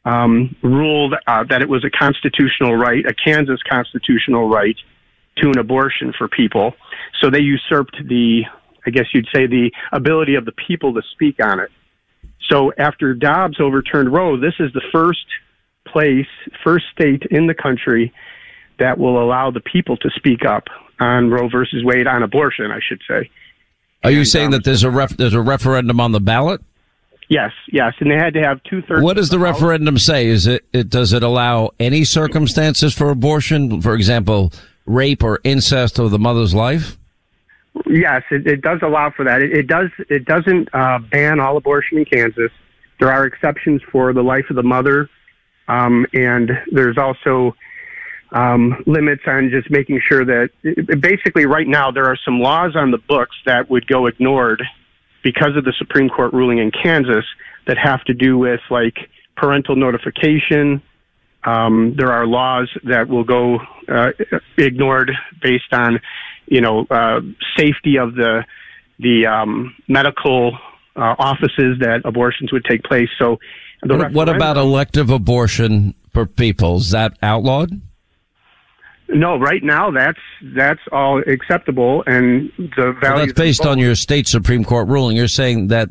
um, 0.06 0.56
ruled 0.63 1.15
uh, 1.28 1.43
that 1.50 1.62
it 1.62 1.67
was 1.67 1.84
a 1.84 1.89
constitutional 1.89 2.76
right, 2.76 3.06
a 3.06 3.13
Kansas 3.13 3.60
constitutional 3.70 4.48
right, 4.48 4.78
to 5.38 5.50
an 5.50 5.58
abortion 5.58 6.13
for 6.17 6.28
people. 6.28 6.74
So 7.22 7.30
they 7.30 7.41
usurped 7.41 7.98
the, 8.08 8.43
I 8.86 8.89
guess 8.89 9.06
you'd 9.13 9.28
say, 9.36 9.48
the 9.48 9.72
ability 9.91 10.36
of 10.36 10.46
the 10.46 10.54
people 10.54 10.93
to 10.93 11.02
speak 11.13 11.43
on 11.43 11.60
it. 11.60 11.70
So 12.50 12.72
after 12.78 13.13
Dobbs 13.13 13.60
overturned 13.60 14.13
Roe, 14.13 14.39
this 14.39 14.54
is 14.60 14.72
the 14.74 14.84
first 14.93 15.26
place, 15.86 16.28
first 16.63 16.86
state 16.93 17.24
in 17.30 17.48
the 17.48 17.54
country 17.54 18.13
that 18.79 18.97
will 18.97 19.21
allow 19.23 19.51
the 19.51 19.61
people 19.61 19.97
to 19.97 20.09
speak 20.15 20.45
up 20.45 20.65
on 20.99 21.29
Roe 21.29 21.49
versus 21.49 21.83
Wade 21.83 22.07
on 22.07 22.23
abortion, 22.23 22.71
I 22.71 22.79
should 22.87 23.01
say. 23.07 23.29
Are 24.03 24.11
you 24.11 24.25
saying 24.25 24.47
um, 24.47 24.51
that 24.51 24.63
there's 24.63 24.83
a 24.83 24.91
ref- 24.91 25.17
there's 25.17 25.33
a 25.33 25.41
referendum 25.41 25.99
on 25.99 26.11
the 26.11 26.19
ballot? 26.19 26.61
Yes, 27.29 27.51
yes, 27.71 27.93
and 27.99 28.09
they 28.09 28.15
had 28.15 28.33
to 28.35 28.41
have 28.41 28.63
two 28.63 28.81
thirds. 28.83 29.03
What 29.03 29.17
does 29.17 29.29
the, 29.29 29.37
the 29.37 29.43
referendum 29.43 29.97
say? 29.97 30.27
Is 30.27 30.47
it, 30.47 30.63
it 30.71 30.89
does 30.89 31.11
it 31.11 31.23
allow 31.23 31.71
any 31.79 32.05
circumstances 32.05 32.93
for 32.93 33.09
abortion? 33.09 33.81
For 33.81 33.93
example, 33.93 34.53
rape 34.85 35.23
or 35.23 35.41
incest 35.43 35.99
of 35.99 36.11
the 36.11 36.19
mother's 36.19 36.53
life? 36.53 36.97
Yes, 37.85 38.23
it, 38.31 38.47
it 38.47 38.61
does 38.61 38.79
allow 38.81 39.11
for 39.11 39.25
that. 39.25 39.41
It, 39.41 39.51
it 39.51 39.67
does. 39.67 39.89
It 40.09 40.25
doesn't 40.25 40.69
uh, 40.73 40.99
ban 40.99 41.39
all 41.39 41.57
abortion 41.57 41.97
in 41.97 42.05
Kansas. 42.05 42.51
There 42.99 43.11
are 43.11 43.25
exceptions 43.25 43.81
for 43.91 44.13
the 44.13 44.23
life 44.23 44.45
of 44.49 44.55
the 44.55 44.63
mother, 44.63 45.09
um, 45.67 46.05
and 46.13 46.51
there's 46.71 46.97
also 46.97 47.55
um, 48.31 48.83
limits 48.85 49.23
on 49.25 49.49
just 49.49 49.69
making 49.71 50.01
sure 50.07 50.25
that 50.25 50.49
basically 51.01 51.45
right 51.45 51.67
now 51.67 51.91
there 51.91 52.05
are 52.05 52.17
some 52.25 52.39
laws 52.39 52.75
on 52.75 52.91
the 52.91 52.97
books 52.97 53.35
that 53.45 53.69
would 53.69 53.87
go 53.87 54.05
ignored 54.07 54.61
because 55.23 55.55
of 55.57 55.63
the 55.63 55.73
Supreme 55.77 56.09
Court 56.09 56.33
ruling 56.33 56.59
in 56.59 56.71
Kansas 56.71 57.25
that 57.67 57.77
have 57.77 58.03
to 58.05 58.13
do 58.13 58.37
with 58.37 58.59
like 58.69 58.95
parental 59.35 59.75
notification. 59.75 60.81
Um, 61.43 61.95
there 61.97 62.11
are 62.11 62.25
laws 62.25 62.69
that 62.83 63.07
will 63.07 63.23
go 63.23 63.59
uh, 63.87 64.11
ignored 64.57 65.11
based 65.41 65.71
on, 65.71 65.99
you 66.47 66.61
know, 66.61 66.85
uh, 66.89 67.21
safety 67.57 67.97
of 67.97 68.15
the 68.15 68.43
the 68.99 69.27
um, 69.27 69.75
medical 69.87 70.57
uh, 70.95 71.15
offices 71.19 71.77
that 71.79 72.01
abortions 72.03 72.51
would 72.51 72.65
take 72.65 72.83
place. 72.83 73.09
So, 73.19 73.39
what 73.83 74.27
about 74.27 74.57
elective 74.57 75.11
abortion 75.11 75.93
for 76.11 76.25
people? 76.25 76.77
Is 76.77 76.91
that 76.91 77.17
outlawed? 77.21 77.79
No, 79.10 79.38
right 79.38 79.63
now 79.63 79.89
that's 79.91 80.20
that's 80.41 80.82
all 80.91 81.22
acceptable, 81.28 82.04
and 82.08 82.52
the 82.58 82.96
value. 83.00 83.00
Well, 83.02 83.17
that's 83.17 83.34
based 83.34 83.65
on 83.65 83.80
your 83.80 83.96
state 83.96 84.28
supreme 84.28 84.65
court 84.65 84.88
ruling. 84.89 85.15
You're 85.15 85.30
saying 85.30 85.67
that 85.67 85.89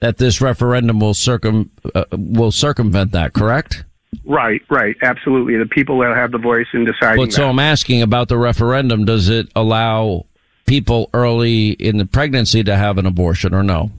that 0.00 0.18
this 0.18 0.40
referendum 0.40 1.00
will 1.00 1.14
circum 1.14 1.70
uh, 1.94 2.04
will 2.12 2.52
circumvent 2.52 3.12
that, 3.12 3.32
correct? 3.32 3.84
Right, 4.24 4.60
right, 4.68 4.96
absolutely. 5.02 5.56
The 5.56 5.66
people 5.66 5.96
will 5.96 6.14
have 6.14 6.32
the 6.32 6.38
voice 6.38 6.66
in 6.74 6.84
deciding. 6.84 7.24
But 7.24 7.32
so 7.32 7.48
I'm 7.48 7.58
asking 7.58 8.02
about 8.02 8.28
the 8.28 8.36
referendum. 8.36 9.04
Does 9.04 9.28
it 9.28 9.48
allow 9.54 10.26
people 10.66 11.08
early 11.14 11.70
in 11.70 11.96
the 11.96 12.06
pregnancy 12.06 12.62
to 12.64 12.76
have 12.76 12.98
an 12.98 13.06
abortion, 13.06 13.54
or 13.54 13.62
no? 13.62 13.90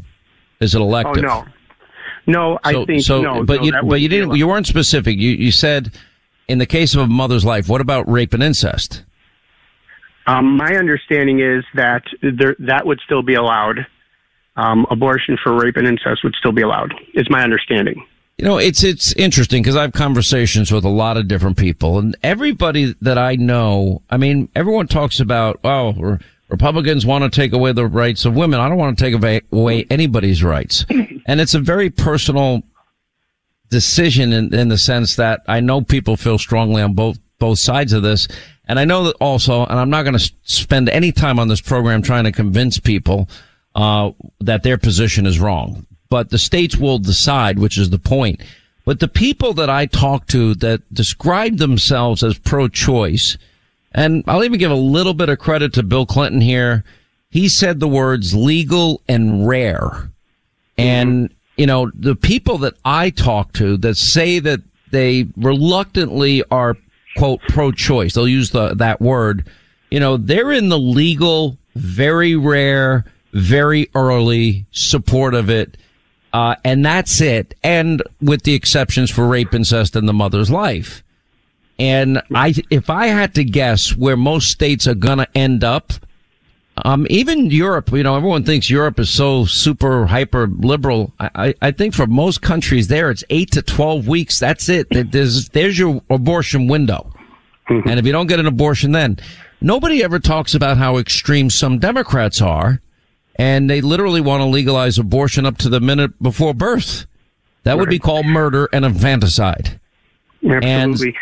Is 0.59 0.75
it 0.75 0.81
elective? 0.81 1.23
Oh 1.25 1.45
no, 2.27 2.53
no. 2.53 2.59
I 2.63 2.85
think 2.85 3.01
so. 3.01 3.21
No, 3.21 3.43
but 3.43 3.61
no, 3.61 3.65
you, 3.65 3.73
but 3.83 4.01
you 4.01 4.09
didn't. 4.09 4.35
You 4.35 4.47
weren't 4.47 4.67
specific. 4.67 5.17
You 5.17 5.31
you 5.31 5.51
said 5.51 5.93
in 6.51 6.57
the 6.57 6.65
case 6.65 6.93
of 6.93 7.01
a 7.01 7.07
mother's 7.07 7.45
life, 7.45 7.69
what 7.69 7.81
about 7.81 8.09
rape 8.11 8.33
and 8.33 8.43
incest? 8.43 9.03
Um, 10.27 10.57
my 10.57 10.75
understanding 10.75 11.39
is 11.39 11.63
that 11.75 12.03
there, 12.21 12.55
that 12.59 12.85
would 12.85 12.99
still 13.05 13.23
be 13.23 13.35
allowed. 13.35 13.87
Um, 14.57 14.85
abortion 14.91 15.37
for 15.41 15.57
rape 15.57 15.77
and 15.77 15.87
incest 15.87 16.23
would 16.23 16.35
still 16.37 16.51
be 16.51 16.61
allowed. 16.61 16.93
Is 17.13 17.29
my 17.29 17.41
understanding. 17.41 18.05
You 18.37 18.45
know, 18.45 18.57
it's 18.57 18.83
it's 18.83 19.13
interesting 19.13 19.63
because 19.63 19.77
I 19.77 19.81
have 19.81 19.93
conversations 19.93 20.71
with 20.71 20.83
a 20.83 20.89
lot 20.89 21.15
of 21.15 21.27
different 21.27 21.57
people, 21.57 21.99
and 21.99 22.17
everybody 22.21 22.95
that 23.01 23.17
I 23.17 23.35
know. 23.35 24.01
I 24.09 24.17
mean, 24.17 24.49
everyone 24.53 24.87
talks 24.87 25.21
about 25.21 25.59
oh, 25.63 26.17
Republicans 26.49 27.05
want 27.05 27.23
to 27.23 27.29
take 27.29 27.53
away 27.53 27.71
the 27.71 27.87
rights 27.87 28.25
of 28.25 28.35
women. 28.35 28.59
I 28.59 28.67
don't 28.67 28.77
want 28.77 28.97
to 28.97 29.03
take 29.03 29.41
away 29.51 29.85
anybody's 29.89 30.43
rights, 30.43 30.85
and 30.89 31.39
it's 31.39 31.53
a 31.53 31.59
very 31.59 31.89
personal 31.89 32.61
decision 33.71 34.31
in, 34.31 34.53
in 34.53 34.67
the 34.67 34.77
sense 34.77 35.15
that 35.15 35.41
I 35.47 35.59
know 35.59 35.81
people 35.81 36.17
feel 36.17 36.37
strongly 36.37 36.83
on 36.83 36.93
both 36.93 37.17
both 37.39 37.57
sides 37.57 37.91
of 37.91 38.03
this, 38.03 38.27
and 38.67 38.79
I 38.79 38.85
know 38.85 39.05
that 39.05 39.15
also, 39.19 39.65
and 39.65 39.79
I'm 39.79 39.89
not 39.89 40.03
going 40.03 40.17
to 40.17 40.31
spend 40.43 40.89
any 40.89 41.11
time 41.11 41.39
on 41.39 41.47
this 41.47 41.59
program 41.59 42.03
trying 42.03 42.25
to 42.25 42.31
convince 42.31 42.77
people 42.77 43.27
uh, 43.73 44.11
that 44.41 44.61
their 44.61 44.77
position 44.77 45.25
is 45.25 45.39
wrong 45.39 45.87
but 46.11 46.29
the 46.29 46.37
states 46.37 46.75
will 46.75 46.99
decide, 46.99 47.57
which 47.57 47.77
is 47.77 47.89
the 47.89 47.97
point. 47.97 48.43
But 48.83 48.99
the 48.99 49.07
people 49.07 49.53
that 49.53 49.69
I 49.69 49.85
talk 49.85 50.27
to 50.27 50.53
that 50.55 50.93
describe 50.93 51.57
themselves 51.57 52.21
as 52.21 52.37
pro-choice, 52.37 53.37
and 53.93 54.23
I'll 54.27 54.43
even 54.43 54.59
give 54.59 54.71
a 54.71 54.75
little 54.75 55.13
bit 55.13 55.29
of 55.29 55.39
credit 55.39 55.73
to 55.73 55.83
Bill 55.83 56.05
Clinton 56.05 56.41
here. 56.41 56.83
He 57.29 57.47
said 57.47 57.79
the 57.79 57.87
words 57.87 58.35
legal 58.35 59.01
and 59.07 59.47
rare. 59.47 60.11
And, 60.77 61.33
you 61.61 61.67
know, 61.67 61.91
the 61.93 62.15
people 62.15 62.57
that 62.59 62.73
I 62.83 63.09
talk 63.09 63.53
to 63.53 63.77
that 63.77 63.95
say 63.95 64.39
that 64.39 64.61
they 64.91 65.27
reluctantly 65.37 66.43
are, 66.51 66.75
quote, 67.15 67.41
pro-choice, 67.49 68.13
they'll 68.13 68.27
use 68.27 68.49
the, 68.51 68.73
that 68.75 68.99
word, 68.99 69.47
you 69.89 69.99
know, 69.99 70.17
they're 70.17 70.51
in 70.51 70.69
the 70.69 70.79
legal, 70.79 71.57
very 71.75 72.35
rare, 72.35 73.05
very 73.33 73.89
early 73.95 74.65
support 74.71 75.33
of 75.33 75.49
it 75.49 75.77
uh, 76.33 76.55
and 76.63 76.85
that's 76.85 77.19
it. 77.21 77.53
And 77.63 78.01
with 78.21 78.43
the 78.43 78.53
exceptions 78.53 79.11
for 79.11 79.27
rape, 79.27 79.53
incest, 79.53 79.95
and 79.95 80.07
the 80.07 80.13
mother's 80.13 80.49
life. 80.49 81.03
And 81.77 82.21
I, 82.33 82.53
if 82.69 82.89
I 82.89 83.07
had 83.07 83.33
to 83.35 83.43
guess 83.43 83.95
where 83.95 84.15
most 84.15 84.49
states 84.51 84.87
are 84.87 84.95
to 85.19 85.27
end 85.35 85.63
up, 85.63 85.93
um, 86.77 87.05
even 87.09 87.51
Europe, 87.51 87.91
you 87.91 88.03
know, 88.03 88.15
everyone 88.15 88.43
thinks 88.43 88.69
Europe 88.69 88.99
is 88.99 89.09
so 89.09 89.45
super 89.45 90.05
hyper 90.05 90.47
liberal. 90.47 91.13
I, 91.19 91.53
I 91.61 91.71
think 91.71 91.93
for 91.93 92.07
most 92.07 92.41
countries 92.41 92.87
there, 92.87 93.11
it's 93.11 93.23
eight 93.29 93.51
to 93.51 93.61
12 93.61 94.07
weeks. 94.07 94.39
That's 94.39 94.69
it. 94.69 94.87
There's, 94.89 95.49
there's 95.49 95.77
your 95.77 96.01
abortion 96.09 96.67
window. 96.67 97.11
Mm-hmm. 97.69 97.87
And 97.87 97.99
if 97.99 98.05
you 98.05 98.11
don't 98.11 98.27
get 98.27 98.39
an 98.39 98.47
abortion 98.47 98.93
then, 98.93 99.19
nobody 99.59 100.03
ever 100.03 100.19
talks 100.19 100.55
about 100.55 100.77
how 100.77 100.97
extreme 100.97 101.49
some 101.49 101.77
Democrats 101.77 102.41
are 102.41 102.81
and 103.35 103.69
they 103.69 103.81
literally 103.81 104.21
want 104.21 104.41
to 104.41 104.45
legalize 104.45 104.97
abortion 104.97 105.45
up 105.45 105.57
to 105.57 105.69
the 105.69 105.79
minute 105.79 106.21
before 106.21 106.53
birth. 106.53 107.05
That 107.63 107.77
would 107.77 107.89
be 107.89 107.99
called 107.99 108.25
murder 108.25 108.69
and 108.73 108.85
infanticide. 108.85 109.79
Absolutely. 110.43 111.07
And, 111.09 111.15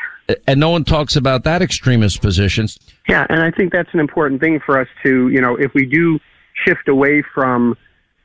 and 0.48 0.60
no 0.60 0.70
one 0.70 0.84
talks 0.84 1.16
about 1.16 1.44
that 1.44 1.62
extremist 1.62 2.22
position. 2.22 2.68
Yeah, 3.08 3.26
and 3.30 3.42
I 3.42 3.52
think 3.52 3.72
that's 3.72 3.90
an 3.94 4.00
important 4.00 4.42
thing 4.42 4.60
for 4.66 4.80
us 4.80 4.88
to, 5.04 5.30
you 5.30 5.42
know, 5.42 5.56
if 5.56 5.74
we 5.74 5.86
do 5.86 6.20
shift 6.66 6.88
away 6.88 7.24
from 7.34 7.78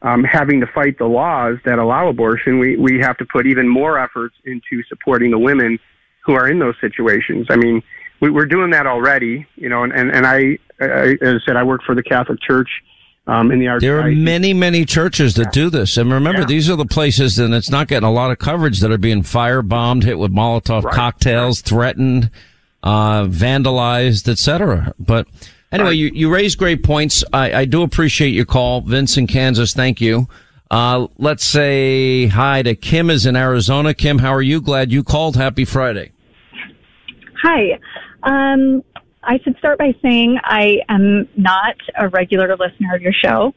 um, 0.02 0.24
having 0.24 0.60
to 0.60 0.66
fight 0.66 0.98
the 0.98 1.06
laws 1.06 1.56
that 1.64 1.78
allow 1.78 2.08
abortion, 2.08 2.58
we, 2.58 2.76
we 2.76 2.98
have 3.00 3.16
to 3.18 3.24
put 3.24 3.46
even 3.46 3.68
more 3.68 3.98
efforts 3.98 4.34
into 4.44 4.82
supporting 4.88 5.30
the 5.30 5.38
women 5.38 5.78
who 6.24 6.34
are 6.34 6.48
in 6.48 6.58
those 6.58 6.74
situations. 6.80 7.46
I 7.50 7.56
mean, 7.56 7.82
we, 8.20 8.30
we're 8.30 8.46
doing 8.46 8.70
that 8.70 8.86
already, 8.86 9.46
you 9.56 9.68
know, 9.68 9.82
and, 9.82 9.92
and, 9.92 10.10
and 10.10 10.26
I, 10.26 10.58
I, 10.80 11.16
as 11.22 11.36
I 11.36 11.38
said, 11.46 11.56
I 11.56 11.62
work 11.62 11.82
for 11.84 11.94
the 11.94 12.02
Catholic 12.02 12.40
Church 12.40 12.68
um, 13.26 13.50
in 13.50 13.58
the 13.58 13.68
arts. 13.68 13.82
There 13.82 14.00
are 14.00 14.10
many, 14.10 14.52
many 14.52 14.84
churches 14.84 15.34
that 15.34 15.46
yeah. 15.46 15.50
do 15.50 15.70
this. 15.70 15.96
And 15.96 16.12
remember, 16.12 16.40
yeah. 16.40 16.46
these 16.46 16.68
are 16.68 16.76
the 16.76 16.87
places, 16.87 17.38
and 17.38 17.54
it's 17.54 17.70
not 17.70 17.88
getting 17.88 18.06
a 18.06 18.12
lot 18.12 18.30
of 18.30 18.38
coverage 18.38 18.80
that 18.80 18.90
are 18.90 18.98
being 18.98 19.22
firebombed, 19.22 20.04
hit 20.04 20.18
with 20.18 20.32
Molotov 20.32 20.84
right. 20.84 20.94
cocktails, 20.94 21.60
right. 21.60 21.68
threatened, 21.68 22.30
uh, 22.82 23.24
vandalized, 23.24 24.28
etc. 24.28 24.94
But 24.98 25.26
anyway, 25.72 25.90
right. 25.90 25.96
you, 25.96 26.10
you 26.12 26.32
raise 26.32 26.54
great 26.54 26.82
points. 26.82 27.24
I, 27.32 27.52
I 27.52 27.64
do 27.64 27.82
appreciate 27.82 28.30
your 28.30 28.46
call. 28.46 28.82
Vince 28.82 29.16
in 29.16 29.26
Kansas, 29.26 29.72
thank 29.72 30.00
you. 30.00 30.28
Uh, 30.70 31.06
let's 31.18 31.44
say 31.44 32.26
hi 32.26 32.62
to 32.62 32.74
Kim 32.74 33.08
is 33.08 33.26
in 33.26 33.37
Arizona. 33.37 33.94
Kim, 33.94 34.18
how 34.18 34.34
are 34.34 34.42
you? 34.42 34.60
Glad 34.60 34.90
you 34.90 35.04
called. 35.04 35.37
Happy 35.37 35.64
Friday. 35.64 36.12
Hi. 37.42 37.78
Um, 38.22 38.82
I 39.26 39.38
should 39.42 39.56
start 39.58 39.78
by 39.78 39.94
saying 40.02 40.38
I 40.44 40.80
am 40.88 41.28
not 41.37 41.76
a 41.96 42.08
regular 42.08 42.56
listener 42.56 42.94
of 42.94 43.02
your 43.02 43.12
show, 43.12 43.54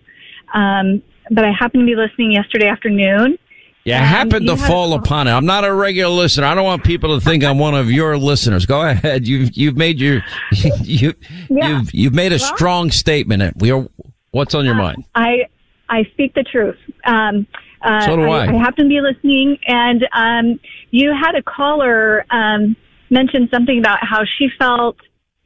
um, 0.53 1.01
but 1.31 1.45
I 1.45 1.51
happened 1.51 1.81
to 1.81 1.85
be 1.85 1.95
listening 1.95 2.31
yesterday 2.31 2.67
afternoon. 2.67 3.37
Yeah, 3.83 4.01
I 4.01 4.05
happened 4.05 4.47
to 4.47 4.57
fall 4.57 4.93
upon 4.95 5.27
it. 5.27 5.31
I'm 5.31 5.45
not 5.45 5.63
a 5.63 5.73
regular 5.73 6.13
listener. 6.13 6.45
I 6.45 6.55
don't 6.55 6.65
want 6.65 6.83
people 6.83 7.17
to 7.17 7.23
think 7.23 7.45
I'm 7.45 7.57
one 7.57 7.73
of 7.73 7.89
your 7.89 8.17
listeners. 8.17 8.65
Go 8.65 8.81
ahead. 8.81 9.25
You've 9.25 9.55
you've 9.55 9.77
made 9.77 9.99
your 10.01 10.23
you 10.81 11.13
yeah. 11.49 11.69
you've 11.69 11.93
you've 11.93 12.13
made 12.13 12.33
a 12.33 12.37
well, 12.37 12.55
strong 12.55 12.91
statement. 12.91 13.61
We 13.61 13.71
are. 13.71 13.87
What's 14.31 14.53
on 14.53 14.65
your 14.65 14.75
uh, 14.75 14.79
mind? 14.79 15.05
I 15.15 15.47
I 15.87 16.03
speak 16.11 16.33
the 16.33 16.43
truth. 16.43 16.77
Um, 17.05 17.47
uh, 17.81 18.05
so 18.05 18.17
do 18.17 18.23
I. 18.23 18.47
I. 18.47 18.49
I 18.49 18.57
happen 18.57 18.85
to 18.85 18.89
be 18.89 18.99
listening, 18.99 19.57
and 19.67 20.05
um, 20.11 20.59
you 20.91 21.13
had 21.13 21.35
a 21.35 21.41
caller 21.41 22.25
um, 22.29 22.75
mention 23.09 23.47
something 23.53 23.79
about 23.79 23.99
how 24.01 24.23
she 24.37 24.49
felt 24.59 24.97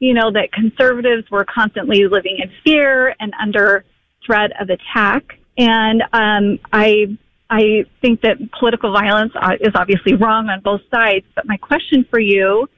you 0.02 0.14
know, 0.14 0.32
that 0.32 0.50
conservatives 0.52 1.30
were 1.30 1.44
constantly 1.44 2.08
living 2.08 2.38
in 2.42 2.50
fear 2.64 3.14
and 3.20 3.32
under 3.40 3.84
threat 4.26 4.50
of 4.60 4.68
attack. 4.68 5.22
And 5.56 6.02
um, 6.12 6.58
I 6.72 7.16
I 7.48 7.84
think 8.00 8.22
that 8.22 8.38
political 8.58 8.92
violence 8.92 9.32
uh, 9.40 9.52
is 9.60 9.70
obviously 9.76 10.14
wrong 10.14 10.48
on 10.48 10.60
both 10.60 10.80
sides. 10.92 11.24
But 11.36 11.46
my 11.46 11.56
question 11.56 12.04
for 12.10 12.18
you 12.18 12.68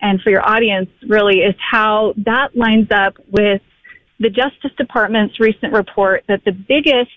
and 0.00 0.20
for 0.22 0.30
your 0.30 0.44
audience 0.44 0.90
really 1.06 1.36
is 1.36 1.54
how 1.70 2.14
that 2.24 2.56
lines 2.56 2.88
up 2.90 3.14
with 3.30 3.62
the 4.18 4.28
Justice 4.28 4.72
Department's 4.76 5.38
recent 5.38 5.72
report 5.72 6.24
that 6.26 6.42
the 6.44 6.50
biggest 6.50 7.10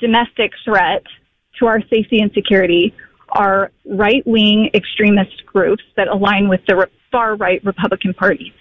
domestic 0.00 0.50
threat 0.64 1.04
to 1.60 1.66
our 1.66 1.80
safety 1.82 2.18
and 2.20 2.32
security 2.32 2.92
are 3.28 3.70
right 3.84 4.26
wing 4.26 4.68
extremist 4.74 5.46
groups 5.46 5.84
that 5.96 6.08
align 6.08 6.48
with 6.48 6.60
the 6.66 6.88
far 7.12 7.36
right 7.36 7.64
Republican 7.64 8.14
Party. 8.14 8.52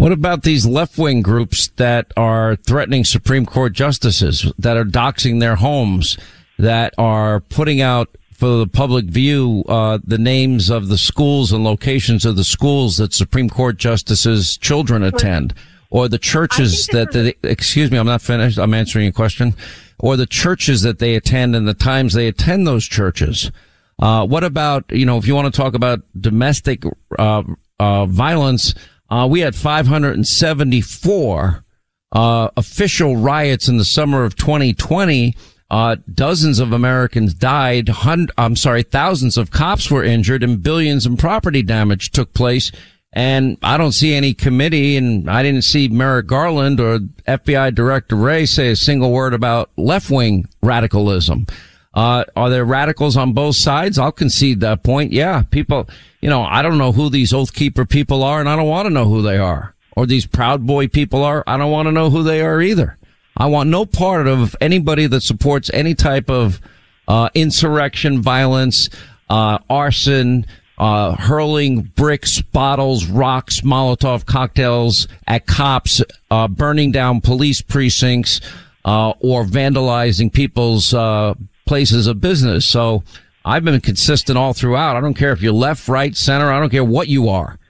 What 0.00 0.12
about 0.12 0.44
these 0.44 0.64
left 0.64 0.96
wing 0.96 1.20
groups 1.20 1.68
that 1.76 2.10
are 2.16 2.56
threatening 2.56 3.04
Supreme 3.04 3.44
Court 3.44 3.74
justices, 3.74 4.50
that 4.58 4.78
are 4.78 4.84
doxing 4.86 5.40
their 5.40 5.56
homes, 5.56 6.16
that 6.58 6.94
are 6.96 7.40
putting 7.40 7.82
out 7.82 8.08
for 8.32 8.48
the 8.48 8.66
public 8.66 9.04
view 9.04 9.62
uh, 9.68 9.98
the 10.02 10.16
names 10.16 10.70
of 10.70 10.88
the 10.88 10.96
schools 10.96 11.52
and 11.52 11.62
locations 11.62 12.24
of 12.24 12.36
the 12.36 12.44
schools 12.44 12.96
that 12.96 13.12
Supreme 13.12 13.50
Court 13.50 13.76
justices' 13.76 14.56
children 14.56 15.02
attend, 15.02 15.52
or 15.90 16.08
the 16.08 16.16
churches 16.16 16.86
that 16.92 17.12
they, 17.12 17.34
excuse 17.42 17.90
me, 17.90 17.98
I'm 17.98 18.06
not 18.06 18.22
finished. 18.22 18.58
I'm 18.58 18.72
answering 18.72 19.04
your 19.04 19.12
question, 19.12 19.54
or 19.98 20.16
the 20.16 20.24
churches 20.24 20.80
that 20.80 20.98
they 20.98 21.14
attend 21.14 21.54
and 21.54 21.68
the 21.68 21.74
times 21.74 22.14
they 22.14 22.26
attend 22.26 22.66
those 22.66 22.86
churches. 22.86 23.50
Uh, 23.98 24.26
what 24.26 24.44
about 24.44 24.86
you 24.88 25.04
know 25.04 25.18
if 25.18 25.26
you 25.26 25.34
want 25.34 25.52
to 25.52 25.60
talk 25.60 25.74
about 25.74 26.00
domestic 26.18 26.84
uh, 27.18 27.42
uh 27.78 28.06
violence? 28.06 28.74
Uh, 29.10 29.26
we 29.28 29.40
had 29.40 29.56
574 29.56 31.64
uh, 32.12 32.50
official 32.56 33.16
riots 33.16 33.68
in 33.68 33.76
the 33.76 33.84
summer 33.84 34.24
of 34.24 34.36
2020. 34.36 35.34
Uh, 35.70 35.96
dozens 36.12 36.58
of 36.58 36.72
Americans 36.72 37.34
died. 37.34 37.90
I'm 38.36 38.56
sorry, 38.56 38.82
thousands 38.82 39.36
of 39.36 39.50
cops 39.50 39.90
were 39.90 40.02
injured, 40.02 40.42
and 40.42 40.62
billions 40.62 41.06
in 41.06 41.16
property 41.16 41.62
damage 41.62 42.10
took 42.10 42.34
place. 42.34 42.72
And 43.12 43.58
I 43.62 43.76
don't 43.76 43.92
see 43.92 44.14
any 44.14 44.34
committee, 44.34 44.96
and 44.96 45.28
I 45.28 45.42
didn't 45.42 45.62
see 45.62 45.88
Merrick 45.88 46.28
Garland 46.28 46.78
or 46.78 47.00
FBI 47.26 47.74
Director 47.74 48.16
Wray 48.16 48.46
say 48.46 48.70
a 48.70 48.76
single 48.76 49.10
word 49.10 49.34
about 49.34 49.70
left 49.76 50.10
wing 50.10 50.46
radicalism. 50.62 51.46
Uh, 51.92 52.24
are 52.36 52.50
there 52.50 52.64
radicals 52.64 53.16
on 53.16 53.32
both 53.32 53.56
sides? 53.56 53.98
I'll 53.98 54.12
concede 54.12 54.60
that 54.60 54.82
point. 54.82 55.12
Yeah, 55.12 55.42
people, 55.42 55.88
you 56.20 56.30
know, 56.30 56.42
I 56.42 56.62
don't 56.62 56.78
know 56.78 56.92
who 56.92 57.10
these 57.10 57.32
Oath 57.32 57.52
Keeper 57.52 57.84
people 57.84 58.22
are 58.22 58.40
and 58.40 58.48
I 58.48 58.56
don't 58.56 58.68
want 58.68 58.86
to 58.86 58.94
know 58.94 59.06
who 59.06 59.22
they 59.22 59.38
are. 59.38 59.74
Or 59.96 60.06
these 60.06 60.24
Proud 60.24 60.66
Boy 60.66 60.86
people 60.86 61.24
are. 61.24 61.42
I 61.46 61.56
don't 61.56 61.72
want 61.72 61.86
to 61.86 61.92
know 61.92 62.10
who 62.10 62.22
they 62.22 62.42
are 62.42 62.62
either. 62.62 62.96
I 63.36 63.46
want 63.46 63.70
no 63.70 63.86
part 63.86 64.28
of 64.28 64.54
anybody 64.60 65.06
that 65.08 65.22
supports 65.22 65.70
any 65.74 65.94
type 65.94 66.30
of, 66.30 66.60
uh, 67.08 67.28
insurrection, 67.34 68.22
violence, 68.22 68.88
uh, 69.28 69.58
arson, 69.68 70.46
uh, 70.78 71.14
hurling 71.16 71.82
bricks, 71.96 72.40
bottles, 72.40 73.06
rocks, 73.06 73.60
Molotov 73.62 74.26
cocktails 74.26 75.08
at 75.26 75.46
cops, 75.46 76.02
uh, 76.30 76.48
burning 76.48 76.92
down 76.92 77.20
police 77.20 77.60
precincts, 77.60 78.40
uh, 78.84 79.10
or 79.20 79.44
vandalizing 79.44 80.32
people's, 80.32 80.94
uh, 80.94 81.34
places 81.70 82.08
of 82.08 82.20
business. 82.20 82.66
So 82.66 83.04
I've 83.44 83.64
been 83.64 83.80
consistent 83.80 84.36
all 84.36 84.52
throughout. 84.52 84.96
I 84.96 85.00
don't 85.00 85.14
care 85.14 85.30
if 85.30 85.40
you're 85.40 85.52
left, 85.52 85.86
right, 85.86 86.16
center. 86.16 86.50
I 86.50 86.58
don't 86.58 86.68
care 86.68 86.82
what 86.82 87.06
you 87.06 87.28
are. 87.28 87.60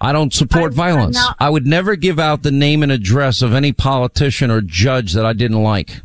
I 0.00 0.10
don't 0.12 0.34
support 0.34 0.72
I, 0.72 0.74
violence. 0.74 1.14
Not- 1.14 1.36
I 1.38 1.50
would 1.50 1.64
never 1.64 1.94
give 1.94 2.18
out 2.18 2.42
the 2.42 2.50
name 2.50 2.82
and 2.82 2.90
address 2.90 3.42
of 3.42 3.54
any 3.54 3.72
politician 3.72 4.50
or 4.50 4.60
judge 4.60 5.12
that 5.12 5.24
I 5.24 5.34
didn't 5.34 5.62
like. 5.62 6.00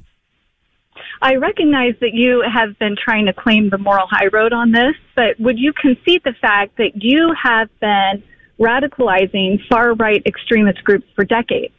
I 1.23 1.37
recognize 1.37 1.95
that 2.01 2.13
you 2.13 2.43
have 2.47 2.77
been 2.77 2.95
trying 3.03 3.25
to 3.25 3.33
claim 3.33 3.71
the 3.71 3.79
moral 3.79 4.05
high 4.07 4.27
road 4.27 4.53
on 4.53 4.71
this, 4.71 4.93
but 5.15 5.39
would 5.39 5.57
you 5.57 5.73
concede 5.73 6.21
the 6.23 6.35
fact 6.39 6.77
that 6.77 6.91
you 6.93 7.33
have 7.43 7.67
been 7.79 8.21
radicalizing 8.59 9.57
far 9.67 9.95
right 9.95 10.21
extremist 10.27 10.83
groups 10.83 11.07
for 11.15 11.25
decades? 11.25 11.73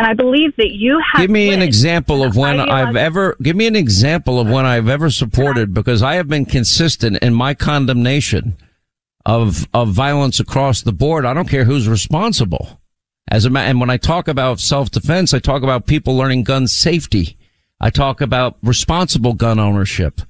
And 0.00 0.08
I 0.08 0.14
believe 0.14 0.56
that 0.56 0.70
you 0.70 0.98
have. 0.98 1.20
Give 1.20 1.30
me 1.30 1.52
an 1.52 1.60
example 1.60 2.24
of 2.24 2.34
when 2.34 2.58
I've 2.58 2.96
ever, 2.96 3.36
give 3.42 3.54
me 3.54 3.66
an 3.66 3.76
example 3.76 4.40
of 4.40 4.48
when 4.48 4.64
I've 4.64 4.88
ever 4.88 5.10
supported, 5.10 5.74
because 5.74 6.02
I 6.02 6.14
have 6.14 6.26
been 6.26 6.46
consistent 6.46 7.18
in 7.18 7.34
my 7.34 7.52
condemnation 7.52 8.56
of, 9.26 9.68
of 9.74 9.90
violence 9.90 10.40
across 10.40 10.80
the 10.80 10.94
board. 10.94 11.26
I 11.26 11.34
don't 11.34 11.50
care 11.50 11.64
who's 11.64 11.86
responsible. 11.86 12.80
As 13.30 13.44
a 13.44 13.50
and 13.58 13.78
when 13.78 13.90
I 13.90 13.98
talk 13.98 14.26
about 14.26 14.58
self-defense, 14.58 15.34
I 15.34 15.38
talk 15.38 15.62
about 15.62 15.84
people 15.84 16.16
learning 16.16 16.44
gun 16.44 16.66
safety. 16.66 17.36
I 17.78 17.90
talk 17.90 18.22
about 18.22 18.56
responsible 18.62 19.34
gun 19.34 19.58
ownership. 19.58 20.22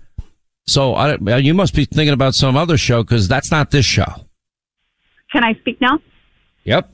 So 0.66 0.96
I, 0.96 1.14
you 1.38 1.54
must 1.54 1.76
be 1.76 1.84
thinking 1.84 2.12
about 2.12 2.34
some 2.34 2.56
other 2.56 2.76
show 2.76 3.04
because 3.04 3.28
that's 3.28 3.52
not 3.52 3.70
this 3.70 3.86
show. 3.86 4.26
Can 5.30 5.44
I 5.44 5.54
speak 5.60 5.80
now? 5.80 6.00
Yep. 6.64 6.92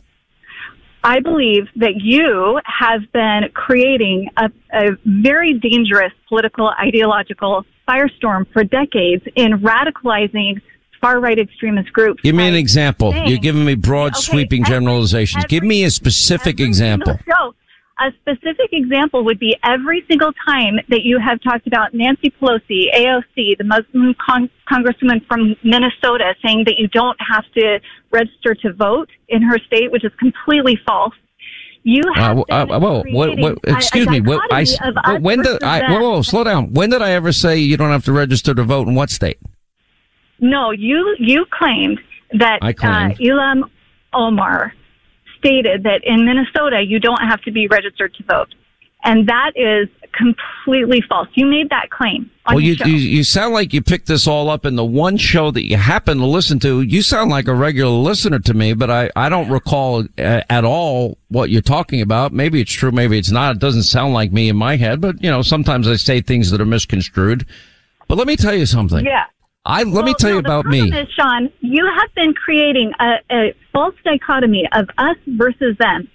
I 1.05 1.21
believe 1.21 1.69
that 1.77 1.95
you 1.97 2.61
have 2.65 3.01
been 3.13 3.51
creating 3.55 4.29
a, 4.37 4.51
a 4.73 4.91
very 5.05 5.55
dangerous 5.59 6.13
political 6.29 6.69
ideological 6.81 7.65
firestorm 7.89 8.47
for 8.53 8.65
decades 8.65 9.23
in 9.37 9.53
radicalizing 9.61 10.61
far 11.01 11.21
right 11.21 11.39
extremist 11.39 11.93
groups. 11.93 12.21
Give 12.23 12.35
me 12.35 12.49
an 12.49 12.55
example. 12.55 13.13
saying- 13.13 13.29
You're 13.29 13.39
giving 13.39 13.65
me 13.65 13.75
broad, 13.77 14.13
Okay, 14.13 14.21
sweeping 14.23 14.63
every- 14.63 14.75
generalizations. 14.75 15.45
Give 15.45 15.63
me 15.63 15.85
a 15.85 15.91
specific 15.91 16.59
example. 16.59 17.19
So, 17.29 17.55
a 17.99 18.11
specific 18.21 18.71
example 18.73 19.25
would 19.25 19.39
be 19.39 19.57
every 19.65 20.05
single 20.09 20.31
time 20.47 20.75
that 20.91 21.03
you 21.03 21.19
have 21.19 21.41
talked 21.41 21.67
about 21.67 21.95
Nancy 21.95 22.31
Pelosi, 22.41 22.93
AOC, 22.95 23.57
the 23.57 23.65
Muslim 23.65 24.15
con- 24.25 24.51
congresswoman 24.71 25.27
from 25.27 25.57
Minnesota, 25.65 26.35
saying 26.45 26.65
that 26.67 26.75
you 26.79 26.89
don't 26.89 27.17
have 27.21 27.45
to 27.55 27.81
register 28.11 28.55
to 28.55 28.73
vote 28.75 29.09
in 29.29 29.41
her 29.43 29.59
state, 29.67 29.91
which 29.91 30.05
is 30.05 30.13
completely 30.19 30.79
false. 30.87 31.15
You 31.85 32.03
have 32.15 32.39
Uh, 32.39 32.43
uh, 32.51 32.67
whoa, 32.81 33.03
what, 33.13 33.39
what, 33.39 33.39
creating 33.39 33.59
a- 33.67 33.77
excuse 33.77 34.07
a 34.07 34.11
me. 34.11 34.21
What, 34.21 34.43
I, 34.53 34.65
dichotomy 34.65 34.89
of 34.89 34.95
but 34.97 35.15
us 35.17 35.23
when 35.23 35.43
did 35.43 35.63
I, 35.63 35.91
whoa, 35.91 36.01
whoa, 36.01 36.23
slow 36.23 36.45
down. 36.45 36.75
When 36.75 36.91
did 36.91 37.01
I 37.01 37.13
ever 37.13 37.33
say 37.33 37.59
you 37.59 37.77
don't 37.77 37.91
have 37.91 38.05
to 38.07 38.13
register 38.13 38.55
to 38.55 38.63
vote 38.65 38.89
in 38.89 38.95
what 38.95 39.09
state? 39.09 39.39
No, 40.39 40.71
you 40.71 41.17
you 41.19 41.47
claimed 41.51 41.99
that 42.33 42.59
I 42.61 42.73
claimed. 42.75 43.13
Uh, 43.13 43.17
Ilhan 43.25 43.63
Omar 44.13 44.75
stated 45.47 45.85
that 45.85 46.01
in 46.05 46.25
Minnesota 46.25 46.83
you 46.83 46.99
don't 46.99 47.23
have 47.23 47.41
to 47.43 47.53
be 47.53 47.69
registered 47.69 48.15
to 48.15 48.25
vote, 48.25 48.55
and 49.05 49.29
that 49.29 49.53
is 49.55 49.89
completely 50.13 51.03
false. 51.09 51.29
You 51.35 51.47
made 51.47 51.69
that 51.71 51.91
claim 51.91 52.31
Well, 52.49 52.61
you, 52.61 52.77
you, 52.85 52.95
you 52.95 53.25
sound 53.25 53.53
like 53.53 53.75
you 53.75 53.83
picked 53.83 54.07
this 54.07 54.27
all 54.27 54.49
up 54.49 54.65
in 54.65 54.77
the 54.77 54.85
one 54.85 55.19
show 55.19 55.51
that 55.51 55.65
you 55.65 55.77
happen 55.77 56.19
to 56.19 56.27
listen 56.27 56.59
to. 56.61 56.81
You 56.81 57.03
sound 57.03 57.31
like 57.31 57.49
a 57.49 57.55
regular 57.55 57.91
listener 57.91 58.39
to 58.41 58.55
me, 58.55 58.73
but 58.73 58.91
I, 58.91 59.11
I 59.15 59.29
don't 59.29 59.51
recall 59.51 60.05
uh, 60.19 60.41
at 60.49 60.65
all 60.65 61.19
what 61.29 61.51
you're 61.51 61.61
talking 61.61 62.01
about. 62.01 62.33
Maybe 62.33 62.61
it's 62.61 62.73
true, 62.73 62.91
maybe 62.91 63.19
it's 63.19 63.31
not. 63.31 63.57
It 63.57 63.61
doesn't 63.61 63.85
sound 63.85 64.15
like 64.15 64.33
me 64.33 64.49
in 64.49 64.57
my 64.57 64.77
head, 64.77 65.01
but 65.01 65.23
you 65.23 65.31
know, 65.31 65.43
sometimes 65.43 65.87
I 65.87 65.97
say 65.97 66.21
things 66.21 66.51
that 66.51 66.61
are 66.61 66.67
misconstrued. 66.67 67.47
But 68.09 68.19
let 68.19 68.27
me 68.27 68.37
tell 68.37 68.55
you 68.55 68.67
something. 68.67 69.05
yeah. 69.05 69.25
I, 69.67 69.83
let 69.83 70.05
me 70.05 70.15
tell 70.15 70.31
no, 70.31 70.35
you 70.35 70.39
about 70.39 70.67
me. 70.67 70.81
Is, 70.81 71.09
Sean, 71.19 71.51
you 71.61 71.85
have 71.99 72.15
been 72.15 72.33
creating 72.35 72.93
a, 73.01 73.15
a 73.31 73.55
false 73.73 73.95
dichotomy 74.05 74.69
of 74.73 74.89
us 74.97 75.17
versus 75.27 75.77
them, 75.79 76.09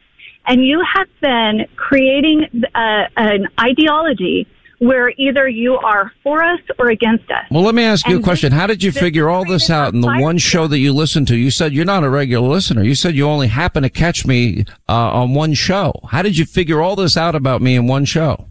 and 0.48 0.66
you 0.66 0.82
have 0.96 1.08
been 1.22 1.68
creating 1.76 2.48
uh 2.74 3.04
an 3.18 3.48
ideology 3.60 4.48
where 4.80 5.14
either 5.18 5.48
you 5.48 5.76
are 5.76 6.12
for 6.24 6.44
us 6.44 6.60
or 6.80 6.90
against 6.90 7.30
us. 7.30 7.46
Well, 7.52 7.62
let 7.62 7.76
me 7.76 7.84
ask 7.84 8.08
you 8.08 8.18
a 8.18 8.22
question. 8.22 8.50
this- 8.50 8.60
How 8.60 8.66
did 8.66 8.82
you 8.82 8.92
figure 8.92 9.30
all 9.30 9.46
this 9.46 9.70
out 9.70 9.94
in 9.94 10.02
the 10.02 10.08
one 10.08 10.40
show 10.40 10.66
that 10.66 10.80
you 10.80 10.92
listened 10.92 11.28
to? 11.28 11.36
You 11.36 11.52
said 11.52 11.72
you're 11.72 11.86
not 11.86 12.04
a 12.04 12.10
regular 12.10 12.50
listener. 12.50 12.82
You 12.84 12.96
said 12.96 13.16
you 13.16 13.28
only 13.28 13.48
happen 13.48 13.84
to 13.84 13.92
catch 13.92 14.26
me 14.26 14.66
uh, 14.90 14.94
on 14.94 15.36
one 15.36 15.54
show. 15.54 15.94
How 16.10 16.24
did 16.24 16.36
you 16.36 16.46
figure 16.46 16.82
all 16.82 16.96
this 16.96 17.16
out 17.16 17.36
about 17.36 17.62
me 17.62 17.76
in 17.76 17.86
one 17.86 18.06
show? 18.06 18.51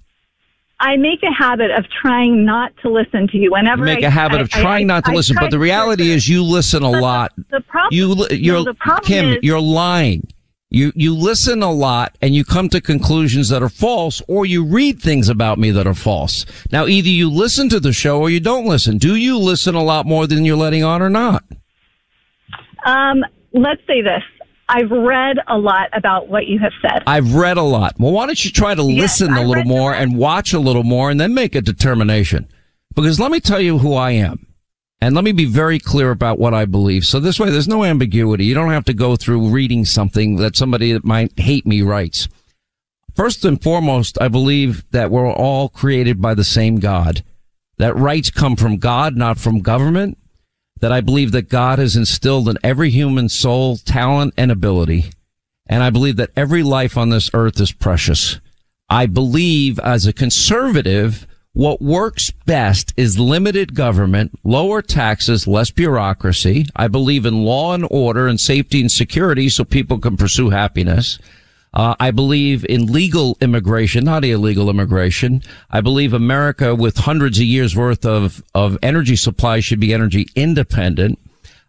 I 0.80 0.96
make 0.96 1.22
a 1.22 1.32
habit 1.32 1.70
of 1.70 1.84
trying 1.90 2.44
not 2.44 2.72
to 2.82 2.88
listen 2.90 3.28
to 3.28 3.36
you 3.36 3.50
whenever 3.52 3.80
You 3.80 3.94
make 3.94 4.04
I- 4.04 4.08
a 4.08 4.10
habit 4.10 4.38
I- 4.38 4.40
of 4.42 4.48
trying 4.48 4.90
I- 4.90 4.94
not 4.94 5.04
to 5.04 5.12
listen, 5.12 5.36
but 5.38 5.50
the 5.50 5.58
reality 5.58 6.10
is 6.10 6.28
you 6.28 6.42
listen 6.42 6.82
a 6.82 6.90
lot. 6.90 7.32
The 7.50 7.60
problem, 7.60 7.88
you, 7.92 8.26
you're, 8.30 8.56
no, 8.56 8.64
the 8.64 8.74
problem 8.74 9.04
Kim, 9.06 9.28
is, 9.34 9.38
you're 9.42 9.60
lying. 9.60 10.26
You, 10.72 10.92
you 10.94 11.14
listen 11.16 11.62
a 11.64 11.70
lot 11.72 12.16
and 12.22 12.32
you 12.34 12.44
come 12.44 12.68
to 12.68 12.80
conclusions 12.80 13.48
that 13.48 13.60
are 13.60 13.68
false 13.68 14.22
or 14.28 14.46
you 14.46 14.64
read 14.64 15.00
things 15.02 15.28
about 15.28 15.58
me 15.58 15.70
that 15.72 15.84
are 15.86 15.94
false. 15.94 16.46
Now, 16.70 16.86
either 16.86 17.08
you 17.08 17.28
listen 17.28 17.68
to 17.70 17.80
the 17.80 17.92
show 17.92 18.20
or 18.20 18.30
you 18.30 18.38
don't 18.40 18.66
listen. 18.66 18.96
Do 18.96 19.16
you 19.16 19.36
listen 19.36 19.74
a 19.74 19.82
lot 19.82 20.06
more 20.06 20.28
than 20.28 20.44
you're 20.44 20.56
letting 20.56 20.84
on 20.84 21.02
or 21.02 21.10
not? 21.10 21.42
um, 22.86 23.24
let's 23.52 23.82
say 23.86 24.00
this. 24.00 24.22
I've 24.72 24.90
read 24.90 25.38
a 25.48 25.58
lot 25.58 25.88
about 25.92 26.28
what 26.28 26.46
you 26.46 26.60
have 26.60 26.72
said. 26.80 27.02
I've 27.04 27.34
read 27.34 27.56
a 27.56 27.62
lot. 27.62 27.96
Well, 27.98 28.12
why 28.12 28.26
don't 28.26 28.44
you 28.44 28.52
try 28.52 28.74
to 28.74 28.82
listen 28.82 29.32
a 29.34 29.42
little 29.42 29.64
more 29.64 29.92
and 29.92 30.16
watch 30.16 30.52
a 30.52 30.60
little 30.60 30.84
more 30.84 31.10
and 31.10 31.20
then 31.20 31.34
make 31.34 31.56
a 31.56 31.60
determination? 31.60 32.48
Because 32.94 33.18
let 33.18 33.32
me 33.32 33.40
tell 33.40 33.60
you 33.60 33.78
who 33.78 33.94
I 33.94 34.12
am. 34.12 34.46
And 35.00 35.14
let 35.14 35.24
me 35.24 35.32
be 35.32 35.46
very 35.46 35.80
clear 35.80 36.12
about 36.12 36.38
what 36.38 36.54
I 36.54 36.66
believe. 36.66 37.04
So 37.04 37.18
this 37.18 37.40
way, 37.40 37.50
there's 37.50 37.66
no 37.66 37.82
ambiguity. 37.82 38.44
You 38.44 38.54
don't 38.54 38.70
have 38.70 38.84
to 38.84 38.94
go 38.94 39.16
through 39.16 39.48
reading 39.48 39.84
something 39.84 40.36
that 40.36 40.56
somebody 40.56 40.92
that 40.92 41.04
might 41.04 41.36
hate 41.38 41.66
me 41.66 41.82
writes. 41.82 42.28
First 43.16 43.44
and 43.44 43.60
foremost, 43.60 44.18
I 44.20 44.28
believe 44.28 44.88
that 44.92 45.10
we're 45.10 45.32
all 45.32 45.68
created 45.68 46.20
by 46.20 46.34
the 46.34 46.44
same 46.44 46.78
God. 46.78 47.24
That 47.78 47.96
rights 47.96 48.30
come 48.30 48.54
from 48.56 48.76
God, 48.76 49.16
not 49.16 49.38
from 49.38 49.62
government. 49.62 50.18
That 50.80 50.92
I 50.92 51.00
believe 51.00 51.32
that 51.32 51.48
God 51.48 51.78
has 51.78 51.96
instilled 51.96 52.48
in 52.48 52.58
every 52.62 52.90
human 52.90 53.28
soul 53.28 53.76
talent 53.76 54.34
and 54.36 54.50
ability. 54.50 55.10
And 55.66 55.82
I 55.82 55.90
believe 55.90 56.16
that 56.16 56.30
every 56.36 56.62
life 56.62 56.96
on 56.96 57.10
this 57.10 57.30
earth 57.32 57.60
is 57.60 57.70
precious. 57.70 58.40
I 58.88 59.06
believe 59.06 59.78
as 59.78 60.06
a 60.06 60.12
conservative, 60.12 61.26
what 61.52 61.80
works 61.80 62.30
best 62.46 62.92
is 62.96 63.18
limited 63.18 63.74
government, 63.74 64.38
lower 64.42 64.82
taxes, 64.82 65.46
less 65.46 65.70
bureaucracy. 65.70 66.66
I 66.74 66.88
believe 66.88 67.26
in 67.26 67.44
law 67.44 67.74
and 67.74 67.86
order 67.90 68.26
and 68.26 68.40
safety 68.40 68.80
and 68.80 68.90
security 68.90 69.48
so 69.48 69.64
people 69.64 69.98
can 69.98 70.16
pursue 70.16 70.50
happiness. 70.50 71.18
Uh, 71.72 71.94
I 72.00 72.10
believe 72.10 72.64
in 72.64 72.86
legal 72.86 73.36
immigration, 73.40 74.04
not 74.04 74.24
illegal 74.24 74.68
immigration. 74.68 75.42
I 75.70 75.80
believe 75.80 76.12
America 76.12 76.74
with 76.74 76.96
hundreds 76.96 77.38
of 77.38 77.44
years 77.44 77.76
worth 77.76 78.04
of, 78.04 78.42
of 78.54 78.76
energy 78.82 79.16
supply 79.16 79.60
should 79.60 79.80
be 79.80 79.94
energy 79.94 80.26
independent. 80.34 81.18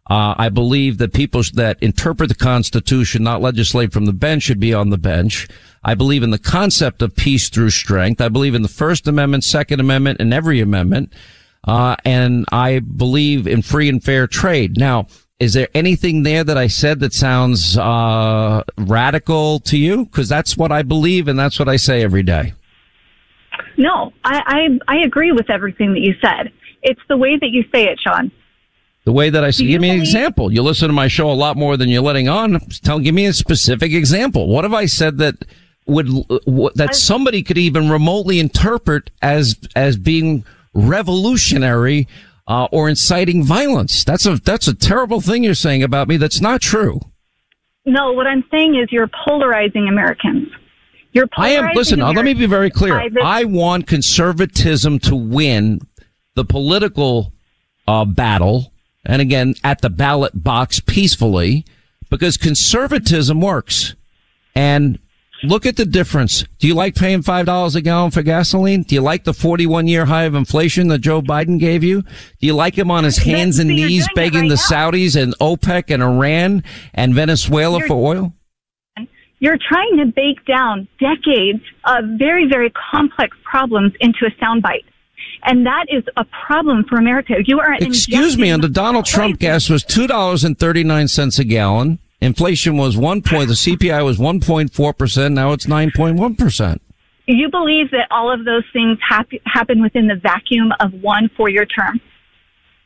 Uh, 0.10 0.34
I 0.38 0.50
believe 0.50 0.98
that 0.98 1.14
people 1.14 1.42
that 1.54 1.78
interpret 1.82 2.30
the 2.30 2.36
Constitution, 2.36 3.24
not 3.24 3.42
legislate 3.42 3.94
from 3.94 4.06
the 4.06 4.14
bench, 4.14 4.44
should 4.44 4.60
be 4.60 4.74
on 4.74 4.90
the 4.90 4.98
bench. 4.98 5.48
I 5.84 5.94
believe 5.94 6.24
in 6.24 6.32
the 6.32 6.40
concept 6.40 7.02
of 7.02 7.16
peace 7.16 7.50
through 7.50 7.70
strength. 7.70 8.20
I 8.20 8.28
believe 8.28 8.56
in 8.56 8.62
the 8.62 8.68
First 8.68 9.08
Amendment, 9.08 9.44
Second 9.44 9.80
Amendment, 9.80 10.20
and 10.20 10.34
every 10.34 10.60
amendment. 10.60 11.14
Uh, 11.64 11.96
and 12.04 12.46
I 12.52 12.80
believe 12.80 13.48
in 13.48 13.62
free 13.62 13.88
and 13.88 14.04
fair 14.04 14.26
trade. 14.26 14.78
Now, 14.78 15.08
is 15.42 15.54
there 15.54 15.68
anything 15.74 16.22
there 16.22 16.44
that 16.44 16.56
I 16.56 16.68
said 16.68 17.00
that 17.00 17.14
sounds 17.14 17.76
uh, 17.76 18.64
radical 18.78 19.60
to 19.62 19.76
you? 19.76 20.06
Because 20.06 20.30
that's 20.30 20.56
what 20.56 20.72
I 20.72 20.84
believe, 20.84 21.28
and 21.28 21.38
that's 21.38 21.58
what 21.58 21.68
I 21.68 21.78
say 21.78 22.04
every 22.04 22.22
day. 22.22 22.54
No, 23.76 24.14
I, 24.24 24.78
I 24.88 24.96
I 24.96 25.00
agree 25.00 25.32
with 25.32 25.50
everything 25.50 25.94
that 25.94 26.02
you 26.02 26.14
said. 26.22 26.52
It's 26.84 27.02
the 27.10 27.18
way 27.18 27.38
that 27.38 27.50
you 27.50 27.64
say 27.74 27.86
it, 27.86 28.00
Sean. 28.00 28.32
The 29.06 29.12
way 29.12 29.32
that 29.32 29.44
I 29.44 29.50
say, 29.50 29.66
give 29.66 29.82
me 29.82 29.90
an 29.90 30.00
example. 30.00 30.54
You 30.54 30.62
listen 30.62 30.88
to 30.90 30.94
my 30.94 31.08
show 31.08 31.32
a 31.32 31.34
lot 31.34 31.58
more 31.58 31.76
than 31.76 31.90
you're 31.90 32.04
letting 32.04 32.30
on. 32.30 32.60
Tell, 32.84 33.00
give 33.00 33.16
me 33.16 33.26
a 33.26 33.34
specific 33.34 33.94
example. 33.94 34.48
What 34.48 34.64
have 34.64 34.76
I 34.76 34.86
said 34.86 35.18
that 35.18 35.44
would 35.88 36.08
that 36.76 36.94
somebody 36.94 37.42
could 37.42 37.58
even 37.58 37.90
remotely 37.90 38.40
interpret 38.40 39.10
as 39.24 39.56
as 39.76 39.98
being 39.98 40.46
revolutionary 40.76 42.08
uh, 42.48 42.68
or 42.72 42.90
inciting 42.90 43.44
violence? 43.44 44.04
That's 44.04 44.26
a 44.26 44.36
that's 44.38 44.68
a 44.68 44.74
terrible 44.74 45.22
thing 45.22 45.44
you're 45.44 45.54
saying 45.56 45.84
about 45.84 46.08
me. 46.08 46.18
That's 46.18 46.42
not 46.42 46.62
true. 46.62 47.00
No, 47.86 48.12
what 48.14 48.28
I'm 48.28 48.44
saying 48.52 48.76
is 48.76 48.92
you're 48.92 49.10
polarizing 49.26 49.88
Americans. 49.88 50.48
You're 51.14 51.28
polarizing 51.28 51.64
I 51.66 51.70
am. 51.70 51.76
Listen, 51.76 52.02
uh, 52.02 52.14
let 52.14 52.26
me 52.26 52.34
be 52.34 52.46
very 52.46 52.70
clear. 52.70 53.10
this- 53.10 53.24
I 53.24 53.44
want 53.46 53.88
conservatism 53.88 55.00
to 55.00 55.16
win 55.16 55.82
the 56.36 56.46
political 56.46 57.34
uh, 57.88 58.06
battle, 58.06 58.72
and 59.06 59.22
again 59.22 59.56
at 59.64 59.82
the 59.82 59.90
ballot 59.90 60.44
box 60.44 60.80
peacefully, 60.80 61.66
because 62.10 62.38
conservatism 62.38 63.42
works. 63.42 63.96
And 64.56 65.00
look 65.44 65.66
at 65.66 65.76
the 65.76 65.86
difference. 65.86 66.44
Do 66.60 66.68
you 66.68 66.74
like 66.76 66.96
paying 66.96 67.22
five 67.22 67.46
dollars 67.46 67.76
a 67.76 67.82
gallon 67.82 68.12
for 68.12 68.22
gasoline? 68.22 68.84
Do 68.84 68.96
you 68.96 69.02
like 69.02 69.24
the 69.24 69.34
forty-one 69.34 69.88
year 69.88 70.06
high 70.06 70.24
of 70.24 70.36
inflation 70.36 70.88
that 70.90 71.00
Joe 71.00 71.22
Biden 71.22 71.60
gave 71.60 71.84
you? 71.84 72.02
Do 72.02 72.48
you 72.48 72.54
like 72.54 72.78
him 72.78 72.92
on 72.92 73.04
his 73.04 73.18
hands 73.18 73.60
and 73.60 73.70
knees 73.70 74.08
begging 74.16 74.42
right 74.42 74.50
the 74.50 74.56
now. 74.56 74.90
Saudis 74.92 75.22
and 75.22 75.34
OPEC 75.40 75.90
and 75.94 76.04
Iran 76.04 76.64
and 76.94 77.14
Venezuela 77.16 77.78
You're- 77.80 77.88
for 77.88 78.16
oil? 78.16 78.34
You're 79.40 79.58
trying 79.58 79.98
to 79.98 80.06
bake 80.06 80.46
down 80.46 80.88
decades 81.00 81.64
of 81.86 82.06
very, 82.20 82.48
very 82.48 82.72
complex 82.92 83.36
problems 83.44 83.92
into 84.00 84.20
a 84.28 84.30
soundbite. 84.44 84.84
And 85.44 85.66
that 85.66 85.88
is 85.90 86.04
a 86.16 86.24
problem 86.46 86.86
for 86.88 87.00
America. 87.00 87.34
You 87.44 87.60
are 87.60 87.74
Excuse 87.74 88.38
me, 88.38 88.52
under 88.52 88.68
Donald 88.68 89.06
Trump, 89.06 89.40
gas 89.40 89.68
was 89.68 89.84
two 89.84 90.06
dollars 90.06 90.44
and 90.44 90.60
thirty 90.60 90.84
nine 90.84 91.08
cents 91.08 91.40
a 91.40 91.44
gallon. 91.44 91.98
Inflation 92.22 92.78
was 92.78 92.96
one 92.96 93.22
point. 93.22 93.48
The 93.48 93.56
CPI 93.56 94.06
was 94.06 94.20
one 94.20 94.40
point 94.40 94.74
four 94.74 94.94
percent. 94.94 95.34
Now 95.34 95.52
it's 95.54 95.68
nine 95.68 95.92
point 95.96 96.18
one 96.18 96.36
percent. 96.36 96.82
You 97.28 97.50
believe 97.50 97.92
that 97.92 98.08
all 98.12 98.32
of 98.32 98.46
those 98.46 98.64
things 98.74 98.98
hap- 99.08 99.30
happen 99.46 99.82
within 99.82 100.08
the 100.08 100.16
vacuum 100.16 100.72
of 100.80 100.94
one 101.02 101.30
four-year 101.38 101.66
term? 101.66 102.02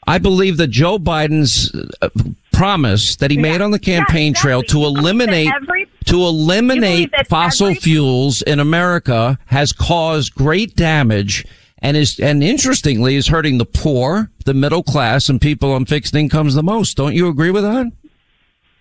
I 0.08 0.20
believe 0.20 0.58
that 0.58 0.68
Joe 0.68 1.00
Biden's 1.00 1.74
uh, 2.02 2.10
promise 2.54 3.16
that 3.16 3.32
he 3.32 3.38
made 3.38 3.60
on 3.62 3.72
the 3.72 3.80
campaign 3.80 4.34
Yeah, 4.36 4.42
trail 4.42 4.62
to 4.64 4.78
You 4.78 4.84
believe 4.84 4.94
that 4.96 5.00
eliminate 5.02 5.52
every- 5.56 5.88
to 6.06 6.16
eliminate 6.18 6.76
You 6.76 6.96
believe 7.08 7.12
that 7.12 7.28
fossil 7.28 7.68
every- 7.68 7.80
fuels 7.80 8.42
in 8.44 8.60
America 8.60 9.40
has 9.48 9.74
caused 9.74 10.36
great 10.36 10.76
damage 10.76 11.44
and 11.80 11.98
is 11.98 12.20
and 12.20 12.44
interestingly 12.44 13.16
is 13.16 13.28
hurting 13.28 13.58
the 13.58 13.66
poor, 13.66 14.30
the 14.46 14.54
middle 14.54 14.84
class, 14.84 15.28
and 15.28 15.42
people 15.42 15.72
on 15.74 15.86
fixed 15.86 16.14
incomes 16.16 16.54
the 16.56 16.64
most. 16.64 16.96
Don't 16.98 17.16
you 17.16 17.28
agree 17.28 17.52
with 17.52 17.64
that? 17.64 17.92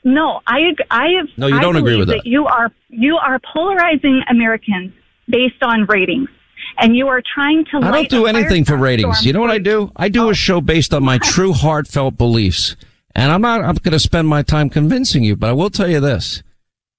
No, 0.05 0.41
I 0.47 0.75
I 0.91 1.09
have. 1.19 1.29
No, 1.37 1.47
you 1.47 1.61
don't 1.61 1.77
agree 1.77 1.97
with 1.97 2.09
that. 2.09 2.27
You 2.27 2.47
are 2.47 2.71
you 2.89 3.17
are 3.17 3.41
polarizing 3.53 4.23
Americans 4.29 4.93
based 5.29 5.63
on 5.63 5.87
ratings, 5.87 6.29
and 6.79 6.95
you 6.97 7.09
are 7.09 7.23
trying 7.35 7.65
to. 7.73 7.79
I 7.79 7.91
don't 7.91 8.11
do 8.11 8.27
anything 8.27 8.65
for 8.65 8.77
ratings. 8.77 9.25
You 9.25 9.33
know 9.33 9.41
what 9.41 9.51
I 9.51 9.59
do? 9.59 9.91
I 9.97 10.09
do 10.09 10.27
a 10.27 10.31
oh. 10.31 10.33
show 10.33 10.61
based 10.61 10.93
on 10.93 11.03
my 11.03 11.19
true 11.23 11.53
heartfelt 11.53 12.17
beliefs. 12.19 12.77
And 13.17 13.31
I'm 13.31 13.43
not, 13.43 13.61
I'm 13.61 13.77
going 13.77 13.93
to 13.93 14.01
spend 14.01 14.27
my 14.27 14.43
time 14.43 14.69
convincing 14.69 15.23
you, 15.23 15.37
but 15.37 15.49
I 15.49 15.53
will 15.53 15.71
tell 15.71 15.89
you 15.89 16.01
this. 16.01 16.43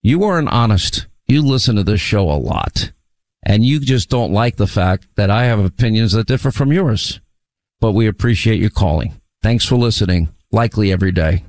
You 0.01 0.23
are 0.23 0.39
an 0.39 0.47
honest. 0.47 1.07
You 1.27 1.41
listen 1.41 1.75
to 1.75 1.83
this 1.83 1.99
show 1.99 2.31
a 2.31 2.39
lot 2.39 2.93
and 3.45 3.63
you 3.63 3.79
just 3.79 4.09
don't 4.09 4.33
like 4.33 4.57
the 4.57 4.67
fact 4.67 5.07
that 5.15 5.29
I 5.29 5.45
have 5.45 5.59
opinions 5.59 6.13
that 6.13 6.27
differ 6.27 6.51
from 6.51 6.73
yours, 6.73 7.21
but 7.79 7.91
we 7.91 8.07
appreciate 8.07 8.59
you 8.59 8.69
calling. 8.69 9.21
Thanks 9.43 9.65
for 9.65 9.75
listening. 9.75 10.29
Likely 10.51 10.91
every 10.91 11.11
day. 11.11 11.43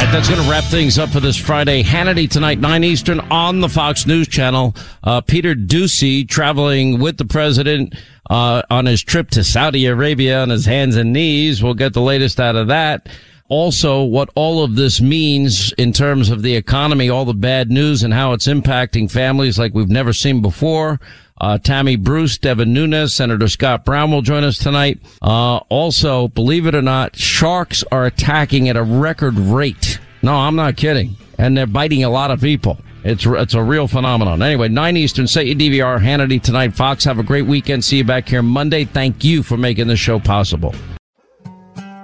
Right, 0.00 0.12
that's 0.12 0.30
going 0.30 0.42
to 0.42 0.50
wrap 0.50 0.64
things 0.64 0.98
up 0.98 1.10
for 1.10 1.20
this 1.20 1.36
Friday. 1.36 1.82
Hannity 1.82 2.28
tonight, 2.28 2.58
9 2.58 2.84
Eastern 2.84 3.20
on 3.30 3.60
the 3.60 3.68
Fox 3.68 4.06
News 4.06 4.28
Channel. 4.28 4.74
Uh, 5.04 5.20
Peter 5.20 5.54
Doocy 5.54 6.26
traveling 6.26 6.98
with 6.98 7.18
the 7.18 7.26
president 7.26 7.94
uh, 8.30 8.62
on 8.70 8.86
his 8.86 9.02
trip 9.02 9.28
to 9.32 9.44
Saudi 9.44 9.84
Arabia 9.84 10.40
on 10.40 10.48
his 10.48 10.64
hands 10.64 10.96
and 10.96 11.12
knees. 11.12 11.62
We'll 11.62 11.74
get 11.74 11.92
the 11.92 12.00
latest 12.00 12.40
out 12.40 12.56
of 12.56 12.68
that. 12.68 13.10
Also, 13.50 14.02
what 14.02 14.30
all 14.34 14.64
of 14.64 14.74
this 14.74 15.02
means 15.02 15.72
in 15.72 15.92
terms 15.92 16.30
of 16.30 16.40
the 16.40 16.56
economy, 16.56 17.10
all 17.10 17.26
the 17.26 17.34
bad 17.34 17.70
news 17.70 18.02
and 18.02 18.14
how 18.14 18.32
it's 18.32 18.48
impacting 18.48 19.10
families 19.10 19.58
like 19.58 19.74
we've 19.74 19.90
never 19.90 20.14
seen 20.14 20.40
before. 20.40 20.98
Uh, 21.40 21.58
Tammy 21.58 21.96
Bruce, 21.96 22.36
Devin 22.36 22.72
Nunes, 22.72 23.14
Senator 23.14 23.48
Scott 23.48 23.84
Brown 23.84 24.10
will 24.10 24.22
join 24.22 24.44
us 24.44 24.58
tonight. 24.58 25.00
Uh, 25.22 25.56
also, 25.68 26.28
believe 26.28 26.66
it 26.66 26.74
or 26.74 26.82
not, 26.82 27.16
sharks 27.16 27.82
are 27.90 28.04
attacking 28.04 28.68
at 28.68 28.76
a 28.76 28.82
record 28.82 29.38
rate. 29.38 29.98
No, 30.22 30.34
I'm 30.34 30.56
not 30.56 30.76
kidding. 30.76 31.16
And 31.38 31.56
they're 31.56 31.66
biting 31.66 32.04
a 32.04 32.10
lot 32.10 32.30
of 32.30 32.40
people. 32.40 32.78
It's, 33.02 33.24
it's 33.24 33.54
a 33.54 33.62
real 33.62 33.88
phenomenon. 33.88 34.42
Anyway, 34.42 34.68
9 34.68 34.96
Eastern, 34.98 35.26
set 35.26 35.46
your 35.46 35.56
DVR, 35.56 35.98
Hannity 35.98 36.42
tonight. 36.42 36.74
Fox, 36.74 37.04
have 37.04 37.18
a 37.18 37.22
great 37.22 37.46
weekend. 37.46 37.82
See 37.82 37.96
you 37.96 38.04
back 38.04 38.28
here 38.28 38.42
Monday. 38.42 38.84
Thank 38.84 39.24
you 39.24 39.42
for 39.42 39.56
making 39.56 39.86
this 39.86 39.98
show 39.98 40.20
possible. 40.20 40.74